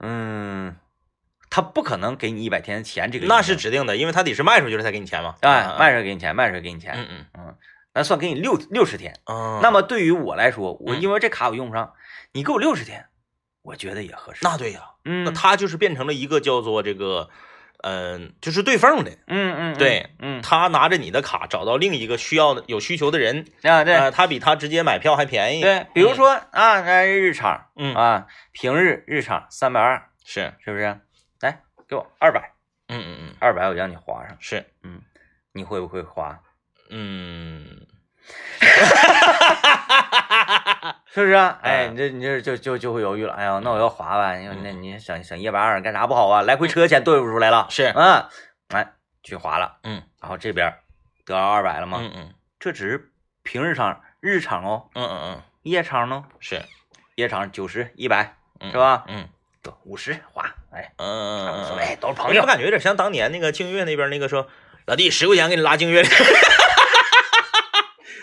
[0.00, 0.76] 嗯，
[1.50, 5.36] 他不可能给你一百天的钱，这个那是指定的，因为他得是卖出去了才给你钱嘛。
[5.40, 7.56] 哎，卖出去给你钱，卖出去给你钱，嗯嗯嗯，
[7.94, 9.14] 那算给你六六十天。
[9.24, 11.94] 嗯，那么对于我来说，我嗯因为这卡我用不上，
[12.32, 13.06] 你给我六十天，
[13.62, 14.40] 我觉得也合适。
[14.42, 17.30] 那对呀，嗯，那他就是变成了一个叫做这个，
[17.82, 19.12] 嗯，就是对缝的。
[19.28, 30.98] 嗯嗯，嗯对，嗯他拿着你的卡找到另一个需要的有需求的人，啊对呃，他比他直接买票还便宜。，对，比如说啊，那日场嗯，啊，平日日场三百二，是，是不是？
[31.40, 32.52] 来，给我二百，
[32.88, 35.00] 嗯嗯嗯，二百我让你花上，是，嗯
[35.52, 36.40] 你会不会花？
[36.90, 37.86] 嗯，
[41.06, 41.58] 是不是啊？
[41.62, 43.32] 哎，嗯你这你这就就就会犹豫了。
[43.34, 44.34] 哎呀，那我要滑吧？
[44.36, 46.42] 你说那你省省一百二干啥不好啊？
[46.42, 48.24] 来回车钱对付出来了，是，嗯，
[48.68, 48.92] 哎，
[49.22, 50.74] 去滑了，嗯，然后这边
[51.24, 51.98] 得到二百了吗？
[52.00, 53.10] 嗯嗯这只是
[53.42, 56.24] 平日场、日场哦，嗯嗯嗯，夜场呢？
[56.40, 56.62] 是，
[57.16, 59.04] 夜场九十、一百嗯是吧？
[59.08, 59.28] 嗯
[59.62, 64.46] 得五十花，哎，嗯嗯嗯嗯，无所谓，都是朋友我感觉有点像当年那个净月那边那个说，
[64.86, 66.08] 老弟十块钱给你拉净月里，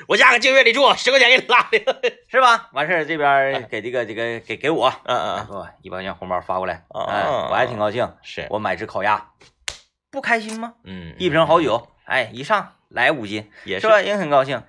[0.07, 1.77] 我家搁净月里住，十块钱给你拉的。
[2.27, 2.69] 是吧？
[2.73, 8.11] 完事儿这边给这个这个给给我，嗯嗯嗯，给我一百块钱红包发过来，哦哎，我还挺高兴。
[8.21, 9.29] 是，我买只烤鸭，
[10.09, 10.73] 不开心吗？
[10.83, 14.01] 嗯，一瓶好酒，哎，一上来五斤，也是吧？
[14.01, 14.63] 也很高兴。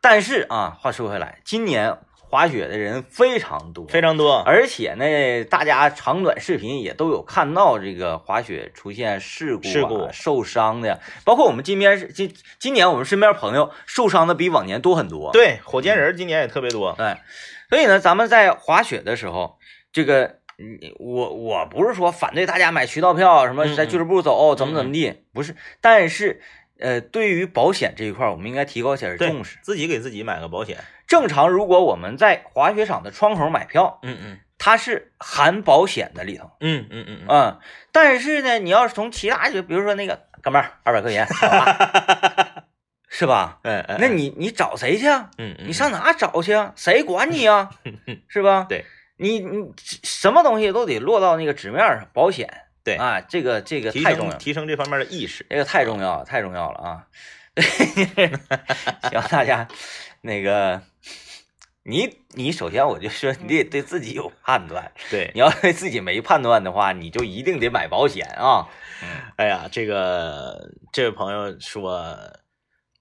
[0.00, 1.96] 但是啊，话说回来，今年
[2.34, 4.38] 滑雪的人非常多，非常多。
[4.38, 16.88] 而且呢，大家长短视频也都有看到这个滑雪出现事故、啊、事故受伤的，包括我们今边是今今年我们身边朋友受伤的比往年多很多。，对，火箭人今年也特别多。
[16.98, 17.22] 哎，
[17.70, 19.56] 所以呢，咱们在滑雪的时候，
[19.92, 26.42] 这个你我我不是说反对大家买渠道票，什么嗯在俱乐部走怎么怎么地，不是，但是
[26.80, 29.58] 呃，对于保险这一块，我们应该提高起来对重视。
[29.62, 30.78] 自己给自己买个保险。
[31.14, 37.58] 正常，如果我们在滑雪场的窗口买票，嗯嗯它是含保险的里头，嗯嗯嗯嗯，嗯，
[37.92, 42.64] 但是呢，你要是从其他就比如说那个哥们儿二百块钱， 吧
[43.08, 43.60] 是吧？
[43.62, 45.30] 嗯嗯，那你你找谁去啊？
[45.38, 46.72] 嗯嗯，你上哪找去啊？
[46.74, 47.70] 谁管你啊？
[48.26, 48.66] 是吧？
[48.68, 48.84] 对，
[49.18, 49.72] 你你
[50.02, 52.48] 什么东西都得落到那个纸面上，保险。
[52.82, 55.46] 对啊，这个这个太重要提升这方面的意识。
[55.48, 57.06] 这个太重要了，太重要了啊！
[59.08, 59.66] 希望大家
[60.26, 60.80] 那个，
[61.82, 68.66] 你你首先我就说你得对自己有判断，对，你要对自己没判断的话，你就一定得买保险啊。
[69.36, 72.16] 哎呀，这个这位朋友说，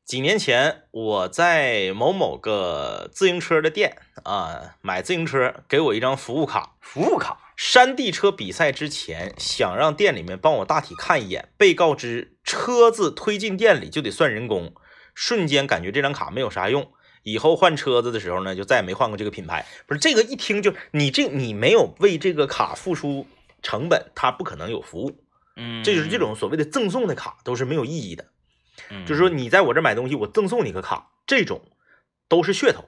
[0.04, 6.76] 几年前我在某某个自行车的店啊买自行车，给我一张服务卡。
[6.82, 14.74] 服务卡，山地车比赛之前，想让店里面帮我大体看一眼，被告知车子推进店里就得算人工，
[15.16, 16.92] 瞬间感觉这张卡没有啥用。
[17.24, 19.66] 以后换车子的时候呢，就再也没换过这个品牌。
[19.88, 23.26] 不是这个一听就你这你没有为这个卡付出
[23.62, 25.24] 成本，它不可能有服务。
[25.56, 28.26] 嗯，这就是这种所谓的赠送的卡都是没有意义的。
[28.90, 31.62] 嗯，就是说你在我这买东西，我赠送你个卡，这种
[32.28, 32.86] 都是噱头，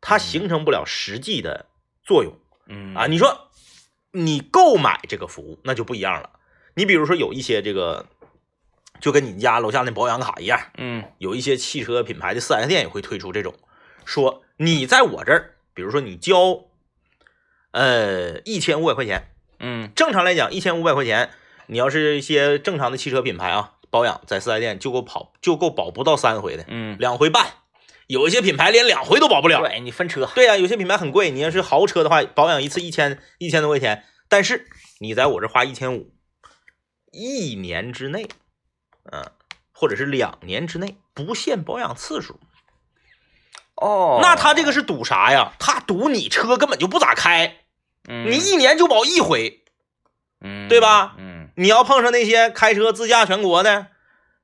[0.00, 1.66] 它形成不了实际的
[2.02, 2.38] 作用。
[2.66, 3.50] 嗯啊，你说
[4.12, 6.30] 你购买这个服务，那就不一样了。
[6.76, 8.06] 你比如说有一些这个，
[9.04, 11.04] 就跟你家楼下那保养卡一样，嗯。
[11.18, 13.52] 有一些汽车品牌的四 S 店也会推出这种，
[14.06, 16.64] 说你在我这儿，比如说你交
[17.72, 19.92] 呃一千五百块钱，嗯。
[19.94, 21.28] 正常来讲一千五百块钱，
[21.66, 27.46] 你要是一些正常的汽车品牌啊，保养在四 S 店就够跑就够保不到三回的，嗯，两回半，
[28.06, 29.60] 有一些品牌连两回都保不了。
[29.60, 34.66] 对你分车，对呀、有些品牌很贵，你要是豪车的话，保养一次一千一千多块钱，但是
[35.00, 36.10] 你在我这花一千五，
[37.12, 38.26] 一年之内，
[39.12, 39.24] 嗯、
[39.72, 42.40] 或者是两年之内不限保养次数，
[43.76, 45.52] 哦，那他这个是赌啥呀？
[45.58, 47.58] 他赌你车根本就不咋开，
[48.08, 49.62] 嗯你一年就保一回，
[50.40, 53.88] 嗯对吧嗯你要碰上那些开车自驾全国的，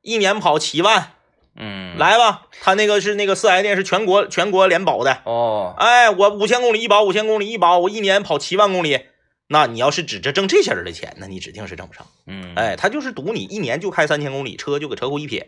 [0.03, 1.13] 一年跑七万，
[1.57, 9.07] 嗯，来吧，他那个是那个四 S 店是全国全国联保的，哦，哎，我五千公里一保，五千公里一保，我一年跑七万公里。
[9.53, 12.07] 那你要是指着挣这些人的钱，那你指定是挣不上。
[12.27, 15.45] 嗯，哎，他就是赌你一年就开三千公里，车就搁车库一撇，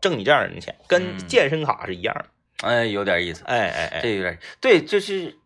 [0.00, 1.28] 挣你这样人的钱，跟嗯。
[1.28, 2.66] 健身卡是一样的。
[2.66, 5.36] 哎，有点意思，哎哎哎，这有点对，就是，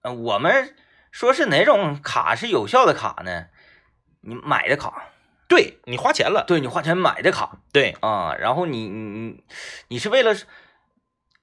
[0.00, 0.74] 呃，我们
[1.10, 3.48] 说是哪种卡是有效的卡呢？
[4.22, 5.10] 你买的卡，
[5.48, 7.58] 对你花钱了，对你花钱买的卡。
[7.72, 7.94] 对。
[8.00, 9.44] 啊，然后你你你
[9.88, 10.34] 你是为了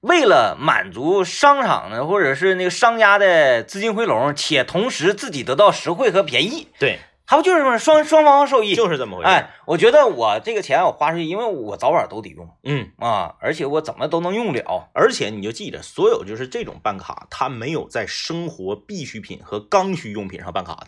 [0.00, 8.74] 为了满足商场的或者是那个商家的资金回笼，且同时自己得到实惠和便宜，对，他不就是双双方受益？
[8.74, 14.88] 就是这么回事。，哎，我觉得我这个钱我花出去，因为我早晚都得用嗯，啊，而且我怎么都能用了。
[14.94, 20.86] 而且你就记着，所有就是这种办卡，它没有在生活必需品和刚需用品上办卡的。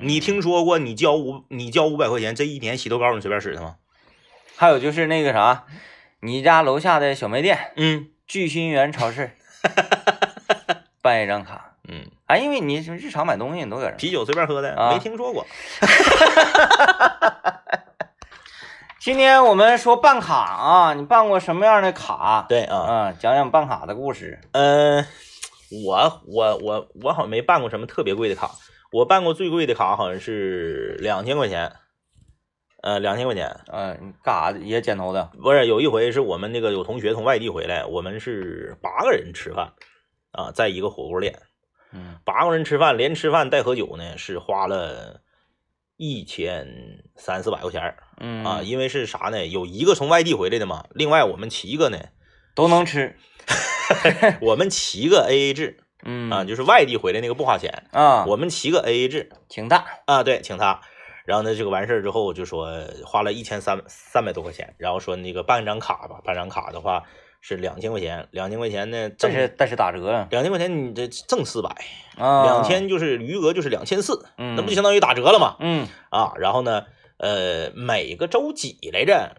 [0.00, 3.76] 你听说过你交五你交五百块钱，这一年洗头膏你随便使的吗？
[4.56, 5.66] 还有就是那个啥，
[6.20, 9.30] 你家楼下的小卖店嗯聚鑫源超市
[11.00, 13.94] 办一张卡，嗯，啊，因为你日常买东西你都搁这儿。
[13.96, 15.46] 啤酒随便喝的，啊没听说过。
[19.00, 22.44] 今天我们说办卡啊，你办过什么样的卡？
[22.48, 24.40] 对啊，嗯，讲讲办卡的故事。
[24.52, 25.06] 嗯，
[25.86, 28.50] 我我我我好像没办过什么特别贵的卡，
[28.92, 31.72] 我办过最贵的卡好像是两千块钱，
[32.88, 33.54] 呃，两千块钱。
[33.66, 34.60] 嗯、你干啥的？
[34.60, 35.30] 也剪头的？
[35.42, 39.74] 不是有一回是我们那个有同学从外地回来，我们是八个人吃饭
[40.32, 41.38] 啊，在一个火锅店，
[41.92, 45.20] 嗯八个人吃饭连吃饭带喝酒呢，是花了
[45.98, 49.46] 一千三四百块钱儿嗯啊，因为是啥呢？
[49.46, 51.98] 有一个从外地回来的嘛，另外我们七个呢，
[52.54, 53.16] 都能吃。
[54.40, 59.84] 我们七个 A A 制嗯啊，就是外地回来那个不花钱，啊，我们七个 A A 制请他。
[60.06, 60.80] 啊，对，请他。
[61.28, 62.72] 然后呢，这个完事儿之后就说
[63.04, 67.02] 花了一千三三百多块钱，然后说那个办张卡吧，办张卡的话
[67.42, 71.68] 是两千块钱，两千块钱呢但是但是打折啊，两千块钱你这挣四百，
[72.16, 75.56] 啊两，千就是余额就是两千四，嗯那不就相当于打折了吗？
[75.60, 76.86] 嗯啊，然后呢，
[77.18, 79.36] 呃，每个周几来着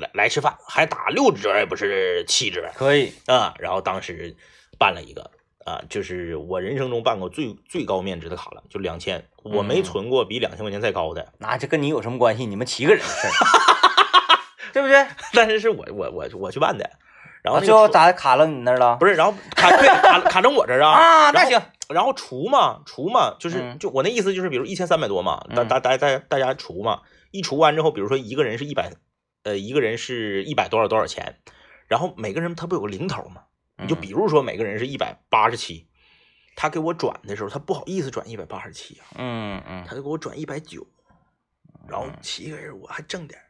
[0.00, 3.54] 来来吃饭，还打六折，也不是七折可以，啊。
[3.60, 4.34] 然后当时
[4.80, 5.30] 办了一个
[5.70, 12.44] 啊，就是我人生中办过最最高面值的卡了，就两千，我没嗯存过比两千块钱再高的，那这跟你有什么关系？
[12.44, 13.32] 你们七个人的事儿，
[14.74, 15.06] 对不对？
[15.32, 16.90] 但是是我我我我去办的，
[17.42, 18.96] 然后那个啊最后咋卡到你那儿了？
[18.96, 28.90] 不是，然后卡对卡卡成我这儿啊啊，那行，然后除嘛除嘛，就是嗯就我那意思就是，比如一千三百多嘛，大嗯大大大大家除嘛，一除完之后，比如说一个人是一百，
[29.44, 31.36] 呃，一个人是一百多少多少钱，
[31.86, 33.42] 然后每个人他不有个零头嘛？
[33.80, 34.00] 你就嗯。
[34.00, 35.86] 比如说每个人是一百八十七，
[36.56, 40.86] 他给我转的时候，他不好意思转一百八十七啊，嗯嗯，他就给我转一百九，
[41.88, 43.44] 然后七个人我还挣点儿。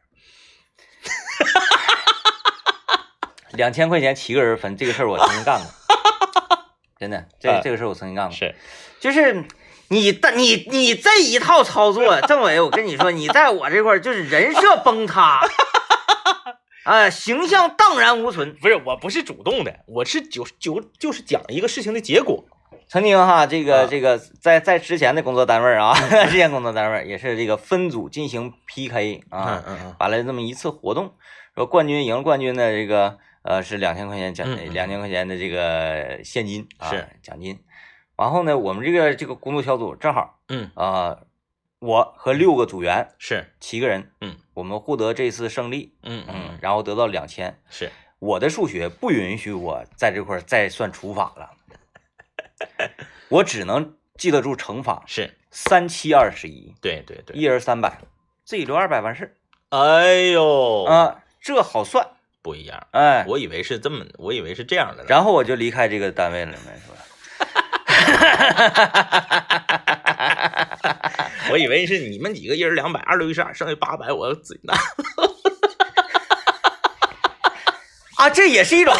[3.53, 5.69] 两千块钱七个人分这个事儿我曾经干过，
[6.97, 8.33] 真的，这啊这个事儿我曾经干过。
[8.33, 8.55] 是，
[9.01, 9.43] 就是
[9.89, 15.41] 你的你你这一套操作，政委，我跟你说，你在我这块就是人设崩塌，
[16.83, 18.55] 啊，形象荡然无存。
[18.55, 22.45] 不是我不是主动的，我是就就就是讲一个事情的结果。
[22.87, 23.87] 曾经哈，这个啊。
[23.89, 25.93] 这个在在之前的工作单位啊，
[26.27, 29.63] 之前工作单位也是这个分组进行 PK 啊，
[29.99, 31.13] 完了这么一次活动，
[31.55, 37.07] 说冠军赢冠军的这个呃是两千块钱奖两千块钱的这个现金啊是。
[37.21, 37.59] 奖金，
[38.17, 41.19] 然后呢，我们这个这个工作小组正好嗯，啊、
[41.79, 47.59] 我和六个组员是，七个人，嗯，我们获得这次胜利，嗯嗯，然后得到两千。
[47.67, 51.49] 是，我的数学不允许我在这块儿再算除法了，
[53.29, 57.35] 我只能记得住乘法，是，三七二十一，对对对。
[57.35, 57.97] 一人三百，
[58.45, 59.35] 自己留二百完事
[59.69, 62.07] 哎呦儿啊，这好算，
[62.43, 65.03] 不一样，哎，我以为是这么，我以为是这样的。
[65.05, 66.93] 然后我就离开这个单位了，没说。
[71.51, 74.73] 我以为是你们几个一人两百，二六一十二，剩下八百我自己拿。
[78.17, 78.93] 啊，这也是一种，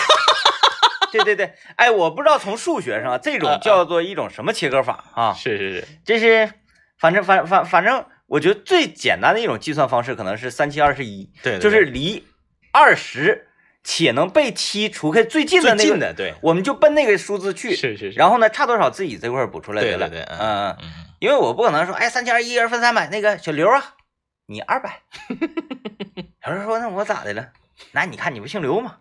[1.12, 5.34] 对对对，哎，我不知道从数学上这种叫做一种什么切割法啊？
[5.38, 6.52] 是是是，这是，
[6.97, 12.26] 反正反反反正，我觉得最简单的一种计算方式可能是三七二十一，对，对就是离
[12.72, 13.47] 二十
[13.84, 17.76] 且能被七除开最近的那个，最近的，对，我们就奔那个数字去。
[17.76, 18.18] 是是是。
[18.18, 20.10] 然后呢，差多少自己这块补出来得了。
[20.10, 20.76] 对对嗯，
[21.22, 23.93] 因为我不可能说，哎，三千二一人分三百，那个小刘啊，
[24.47, 25.01] 你二百。
[26.43, 27.49] 小刘说，那我咋的了？
[27.91, 28.95] 那你看你不姓刘吗？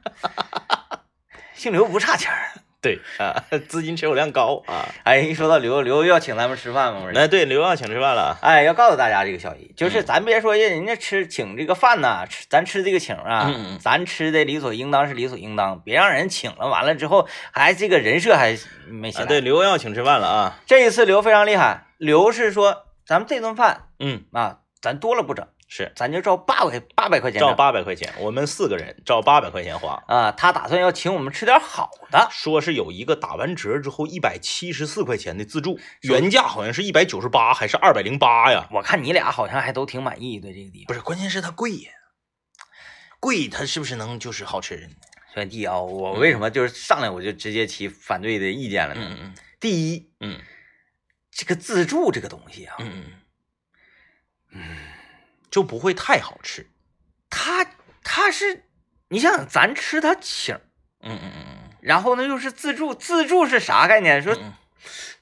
[1.54, 2.50] 姓刘不差钱儿。
[2.82, 4.84] 对啊，资金持有量高啊。
[5.04, 7.00] 哎，一说到刘，刘要请咱们吃饭吗？
[7.06, 8.36] 我说哎，对，刘要请吃饭了。
[8.42, 13.50] 哎，要告诉大家这个消息，就是嗯咱别说人家吃请这个饭呐，吃咱吃这个请啊，
[13.80, 18.58] 咱吃的理所应当是理所应当，别让人请了，完了之后还这个人设还
[18.88, 19.24] 没起来。
[19.24, 20.58] 啊，对，刘要请吃饭了啊。
[20.66, 30.02] 这一次刘非常厉害，刘是说咱们这顿饭嗯，啊，咱多了不整，是咱就照八百八百块钱照整八百块钱，我们四个人照八百块钱花。
[30.06, 38.66] 啊，他打算要请我们吃点好的，说是有一个打完折之后一百七十四块钱的自助，原价好像是一百九十八还是二百零八呀？
[38.72, 40.86] 我看你俩好像还都挺满意对这个地方。
[40.86, 41.90] 不是，关键是它贵呀，
[43.20, 44.88] 贵它是不是能就是好吃？
[45.34, 49.02] 兄弟啊，我为什么就是上来我就直接提反对的意见了呢？
[49.04, 50.40] 嗯嗯第一，嗯
[51.30, 53.04] 这个自助这个东西啊，嗯嗯
[54.52, 54.76] 嗯，
[55.50, 56.66] 就不会太好吃。
[57.30, 57.64] 它
[58.02, 58.64] 它是，
[59.08, 60.54] 你想想，咱吃它请
[61.00, 64.22] 嗯，嗯嗯嗯然后呢又是自助，自助是啥概念？
[64.22, 64.52] 说，嗯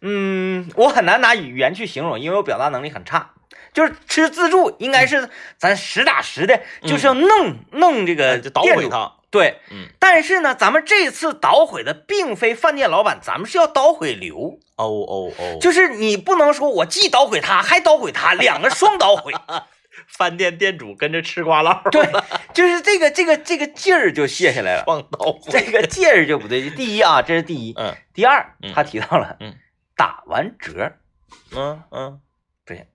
[0.00, 3.34] 嗯，我很难拿语言去形容，因为我表达能力很差。
[3.74, 8.62] 就是吃自助，应该是咱实打实的，就是要弄弄这个嗯，就捣。
[8.62, 9.12] 毁它。
[9.30, 19.32] 对，嗯，但是呢，咱们这次捣毁的并非饭店老板，咱们是要捣毁刘，哦哦哦，就是你不能说我既捣毁他， 还捣毁他，两个双捣毁。
[20.06, 22.08] 饭店店主跟着吃瓜唠， 对，
[22.54, 24.84] 就是这个这个这个劲儿就卸下来了。
[24.84, 25.40] 双捣毁。
[25.50, 26.70] 这个劲儿就不对。
[26.70, 27.74] 第一啊，这是第一。
[27.76, 29.54] 嗯第二嗯，他提到了，嗯，
[29.96, 30.92] 打完折
[31.52, 32.20] 嗯嗯
[32.64, 32.86] 不行，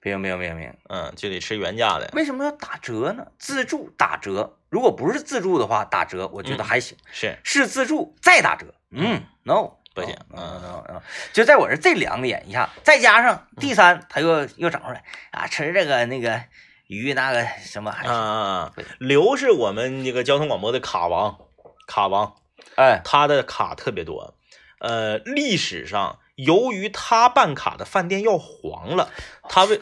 [0.00, 0.74] 不行，不行，不行，不行。
[0.88, 2.10] 嗯，就得吃原价的。
[2.14, 3.26] 为什么要打折呢？
[3.38, 6.96] 自助打折，如果不是自助的话，打折我觉得嗯还行。
[7.10, 11.02] 是，是自助再打折，嗯，no，不行，no no no，
[11.32, 16.42] 就在我这这两点一下，再加上第三，他又又整出来啊，吃这个那个
[16.86, 18.72] 鱼那个什么还啊是，啊啊！
[18.98, 21.38] 刘是我们那个交通广播的卡王，
[21.86, 22.34] 卡王，
[22.76, 24.34] 哎，他的卡特别多。
[24.80, 29.10] 呃，历史上由于他办卡的饭店要黄了，
[29.48, 29.80] 他为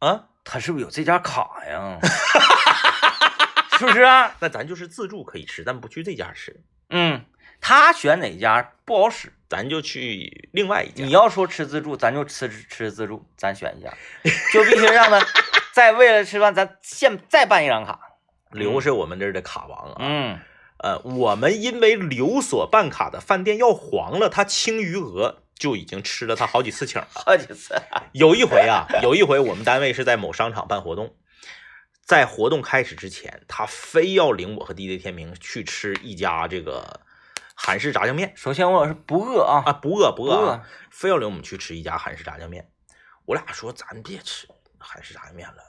[0.00, 1.98] 啊，他是不是有这家卡呀？
[3.78, 4.34] 是不是啊？
[4.40, 7.24] 那咱就是自助可以吃，但不去这家吃，嗯，
[7.60, 9.32] 他选哪家不好使。
[9.46, 11.04] 咱就去另外一家。
[11.04, 13.92] 你要说吃自助，咱就吃吃自助，咱选一家，
[14.52, 15.24] 就必须让他
[15.72, 18.00] 再为了吃饭，咱现再办一张卡。
[18.50, 19.96] 刘是我们这儿的卡王啊。
[20.00, 20.40] 嗯，
[20.78, 27.06] 呃，我们因为刘所办卡的饭店要黄了，他清余额就已经吃了他好几次请了。
[27.14, 27.76] 好几次。
[28.10, 31.14] 有一回啊，有一回我们单位是在某商场办活动，
[32.04, 37.00] 在活动开始之前，他非要领我和 DJ 天明去吃一家这个
[37.54, 42.68] 韩式炸酱面首先我是不饿啊，啊，不饿不不饿啊，非要领我们去吃一家韩式炸酱面。
[43.24, 44.46] 我俩说咱别吃
[44.78, 45.62] 韩式炸酱面了，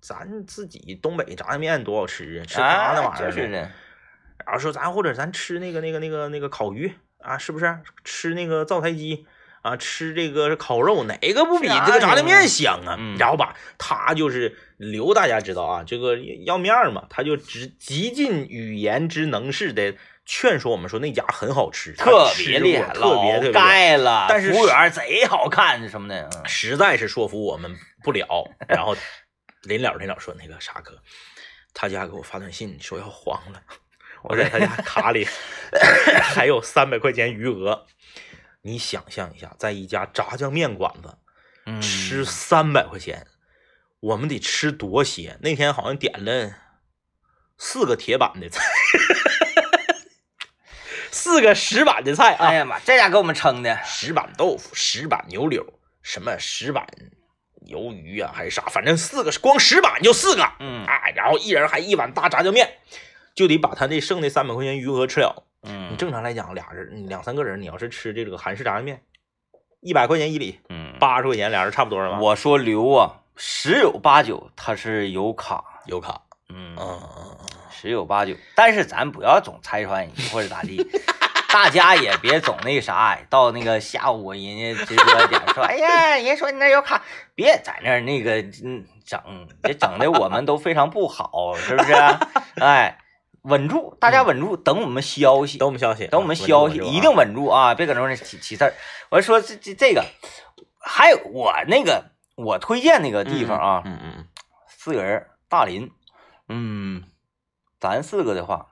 [0.00, 3.58] 咱自己东北炸酱面多好吃啊，吃啥那玩意儿就是的，
[4.46, 7.78] 然后说咱或者咱吃那个那个那个那个烤鱼啊，是不是？
[8.04, 9.26] 吃那个灶台鸡
[9.62, 12.96] 啊，吃这个烤肉，哪个不比这个炸酱面香啊？
[12.98, 19.94] 嗯然后吧，他就是刘大家知道啊，这个要面儿嘛，他就只极尽语言之能事的
[20.24, 28.48] 劝说我们说那家很好吃，特别厉害，过特别特别盖了，但是服务员贼好看什么的，嗯实在是说服我们不了。
[28.68, 28.96] 然后
[29.62, 30.98] 临了临了说那个啥哥，
[31.74, 33.60] 他家给我发短信说要黄了，
[34.22, 35.26] 我在他家卡里
[36.22, 37.86] 还有三百块钱余额。
[38.68, 41.16] 你想象一下，在一家炸酱面馆子
[41.64, 43.26] 嗯吃三百块钱，
[44.00, 45.38] 我们得吃多些。
[45.40, 46.52] 那天好像点了
[47.56, 48.62] 四个铁板的菜，
[51.10, 55.64] 四个石板的菜啊哎，呀妈，这家给我们撑的，石板豆腐、石板牛柳，
[56.02, 56.86] 什么石板
[57.66, 62.78] 鱿鱼啊，还是啥，反正四个，光石板就四个，嗯哎，然后一人还一碗大炸酱面，
[63.34, 65.47] 就得把他那剩的三百块钱余额吃了。
[65.62, 65.92] 嗯。
[65.92, 69.02] 你正常来讲，俩人两三个人，你要是吃这个韩式炸酱面，
[69.80, 72.18] 一百块钱一里，嗯，八十块钱，俩人差不多了吧？
[72.20, 76.74] 我说刘啊，十有八九他是有卡，有卡，嗯。
[76.76, 77.46] 嗯嗯嗯。
[77.70, 80.84] 十有八九，但是咱不要总拆穿人家或者咋地，
[81.52, 87.00] 大家也别总那啥，到那个下午人家直播点说，哎呀，人家说你那有卡，
[87.36, 89.20] 别在那儿那个嗯整，
[89.62, 91.92] 这整的我们都非常不好，是不是？
[92.60, 92.98] 哎，
[93.42, 97.74] 稳住，大家稳住，等我们消息，等我们消息，等我们啊消息，一定稳住啊！
[97.74, 98.74] 别搁那块起起事儿。
[99.10, 100.04] 我说这这这个，
[100.80, 104.26] 还有我那个我推荐那个地方啊，嗯嗯嗯，
[104.66, 105.90] 四个人，大林，
[106.48, 107.04] 嗯，
[107.80, 108.66] 咱四个的话，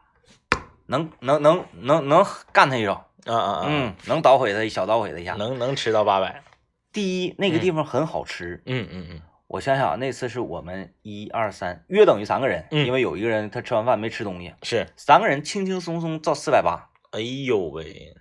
[0.86, 2.92] 能能能能能干他一手，
[3.24, 5.34] 啊啊啊，嗯，能捣毁他一小捣毁他一下。
[5.34, 6.42] 能能吃到八百，
[6.92, 18.14] 第一，那个地方很好吃，嗯嗯嗯，我想想，那次是我们一二三，约等于三个人，嗯因为有一个人他吃完饭没吃东西，是，三个人轻轻松松造四百八，哎呦喂。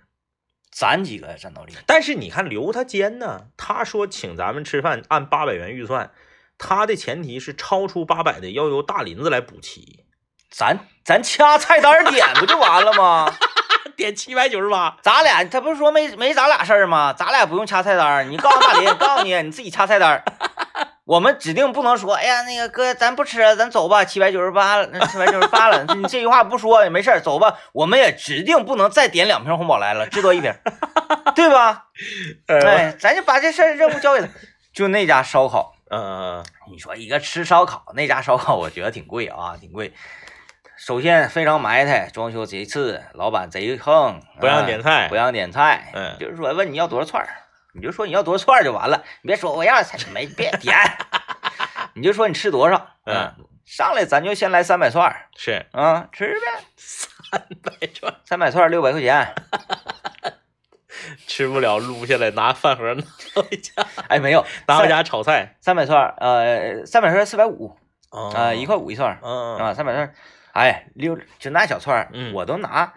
[0.70, 1.72] 咱几个战斗力。
[1.86, 6.10] 但是你看刘他尖呢，他说请咱们吃饭按八百元预算，
[6.58, 10.04] 他的前提是超出八百的要由大林子来补齐，
[10.50, 13.34] 咱咱掐菜单儿点不就完了吗？
[13.96, 14.98] 点七百九十八。
[15.02, 17.14] 咱俩他不是说没没咱俩事儿吗？
[17.14, 20.22] 咱俩不用掐菜单儿，你告诉大林，告诉你你自己掐菜单儿。
[21.06, 27.56] 我们指定不能说，哎呀，那个哥，咱不吃了，咱走吧，七百九十八了，七百九十八了， 你这句话不说也没事儿，走吧。
[27.72, 30.52] 我们也指定不能再点两瓶红宝来了，至多一瓶，
[31.36, 31.84] 对吧？
[32.48, 34.26] 哎，咱就把这事儿任务交给他。
[34.74, 39.94] 就那家烧烤，嗯你说一个吃烧烤，那家烧烤我觉得挺贵啊，挺贵。
[40.76, 47.28] 首先非常埋汰，装修贼次，老板贼横，不让哎点菜不让点菜，嗯就是说问你要多少串儿，
[47.76, 50.76] 你就说你要多少串儿就完了，你别说我要菜，没别点，
[51.94, 53.32] 你就说你吃多少，嗯，
[53.64, 59.34] 上来咱就先来三百串儿，是啊，吃呗，三百串，三百串儿六百块钱，
[61.26, 63.02] 吃不了撸下来拿饭盒拿
[63.34, 65.56] 回家， 哎没有，拿回家炒菜。
[65.60, 67.76] 三百串儿，呃，三百串四百五，
[68.10, 70.14] 啊啊，一块五一串啊，三百串儿，
[70.52, 72.94] 哎，六就那小串儿，嗯我都拿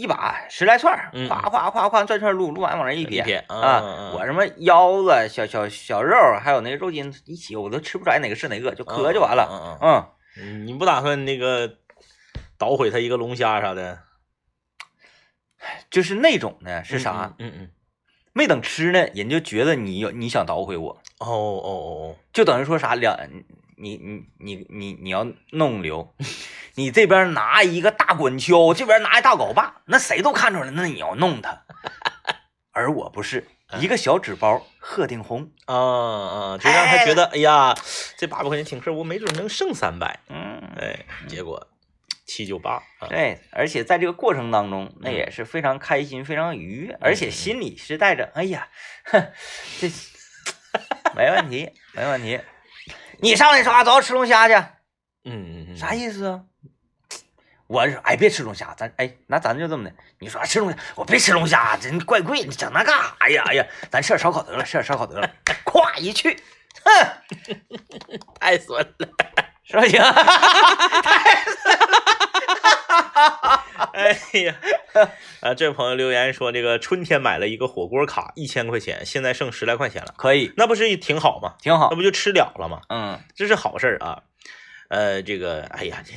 [0.00, 9.46] 一把十来串夸夸夸夸转圈撸，撸完往那一撇嗯啊我什么腰子、小小小肉，还有那个肉筋一起，我都吃不出来哪个是哪个，就磕就完了。
[9.50, 10.06] 嗯嗯嗯，
[10.38, 11.76] 嗯，你不打算那个
[12.56, 13.98] 捣毁他一个龙虾啥的？
[15.90, 17.34] 就是那种呢，是啥？
[17.38, 17.70] 嗯嗯。
[18.32, 23.14] 没等吃呢，人就觉得你有你想捣毁我，哦哦哦就等于说啥两
[23.80, 26.14] 你你你你你要弄流，
[26.74, 31.64] 你这边拿一个大滚锹，这边拿一大镐把，那谁都看出来，那你要弄他，
[32.72, 37.74] 而我不是一个小纸包鹤顶红，哦，啊啊，就让他觉得，哎呀，
[38.18, 40.20] 这八百块钱挺事儿，我没准能剩三百。
[40.28, 41.68] 嗯，哎，结果
[42.26, 48.68] 七九八啊，对，而且在这个过程当中，那也是非常开心、非常愉悦，而且心里是带着，哎呀，
[49.04, 49.20] 哼，
[49.80, 49.88] 这
[51.16, 52.38] 没问题，没问题。
[53.22, 54.54] 你上来说啊，走，吃龙虾去，
[55.24, 56.40] 嗯嗯嗯，啥意思啊？
[57.66, 59.92] 我是哎，别吃龙虾，咱哎，那咱就这么的。
[60.18, 63.44] 你说、啊、吃龙虾，我别吃龙虾，真怪贵，你整那干啥呀？
[63.46, 65.30] 哎呀，咱吃点烧烤得了，吃点烧烤得了。
[65.64, 66.36] 咵一去，
[66.84, 67.08] 哼，
[68.40, 69.08] 太损了。
[69.62, 70.02] 是不行？
[73.94, 74.56] 哎呀，
[75.40, 81.54] 啊，这位朋友留言说，这个春天买了一个火锅卡，一千块钱，现在剩十来块钱了，可以，那不是挺好吗？
[81.60, 81.96] 挺好那。
[81.96, 82.80] 不就吃了了吗？
[82.88, 84.22] 嗯，这是好事儿啊。
[84.88, 86.12] 呃，这个，哎呀，这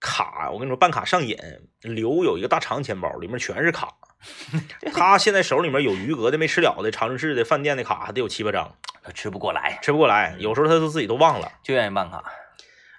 [0.00, 1.36] 卡，我跟你说，办卡上瘾。
[1.80, 3.88] 刘有一个大长钱包，里面全是卡。
[4.94, 10.34] 他现在手里面有余额的、没吃了的、长治的、饭店的卡，还得有七八张，他吃不过来，吃不过来。
[10.38, 11.52] 有时候他都自己都忘了。
[11.62, 12.22] 就愿意办卡。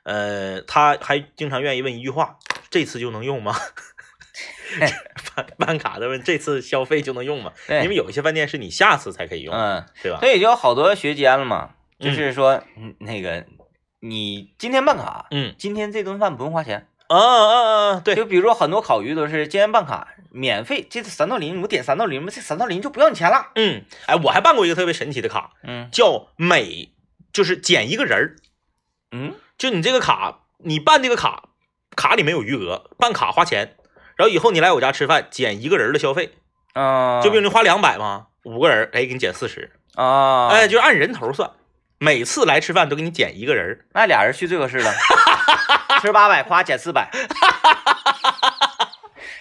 [0.03, 2.37] 呃，他还经常愿意问一句话
[2.69, 3.55] ：“这次就能用吗？”
[5.35, 7.53] 办办卡的问：“这次消费就能用吗？”
[7.83, 10.19] 因为有一些饭店是你下次才可以用，嗯，对吧？
[10.19, 13.45] 所以就有好多学监了嘛，就嗯是说，嗯，那个
[14.01, 16.87] 你今天办卡，嗯，今天这顿饭不用花钱。
[17.07, 18.01] 啊啊啊！
[18.03, 23.51] 对，就比如说很多烤鱼都是今天办卡免费，这三道鳞我点三道鳞，这三道鳞就不要你钱了。
[23.53, 26.91] 嗯，哎，我还办过一个特别神奇的卡，嗯叫每
[27.31, 28.35] 就是减一个人儿，
[29.11, 31.49] 嗯就你这个卡，你办这个卡，
[31.95, 33.75] 卡里没有余额，办卡花钱，
[34.15, 36.33] 然后以后你来我家吃饭，减一个人的消费，
[36.73, 41.49] 啊，就比如你花两百嘛，五个人，哎，给你减四十，啊，哎，就按人头算，
[41.97, 44.93] 每次来吃饭都给你减一个人儿，那俩人去最合适了，
[46.01, 47.09] 吃八百花减四百，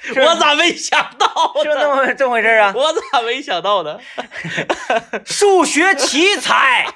[0.03, 1.27] 是我咋没想到
[1.63, 1.89] 是不是这？
[1.89, 2.73] 么 这么回事啊？
[2.75, 3.99] 我咋没想到呢？
[5.25, 6.87] 数学奇才，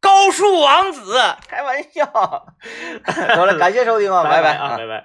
[0.00, 1.18] 高数王子，
[1.48, 2.04] 开玩笑。
[3.36, 5.04] 好了，感谢收听啊， 拜拜啊，拜拜。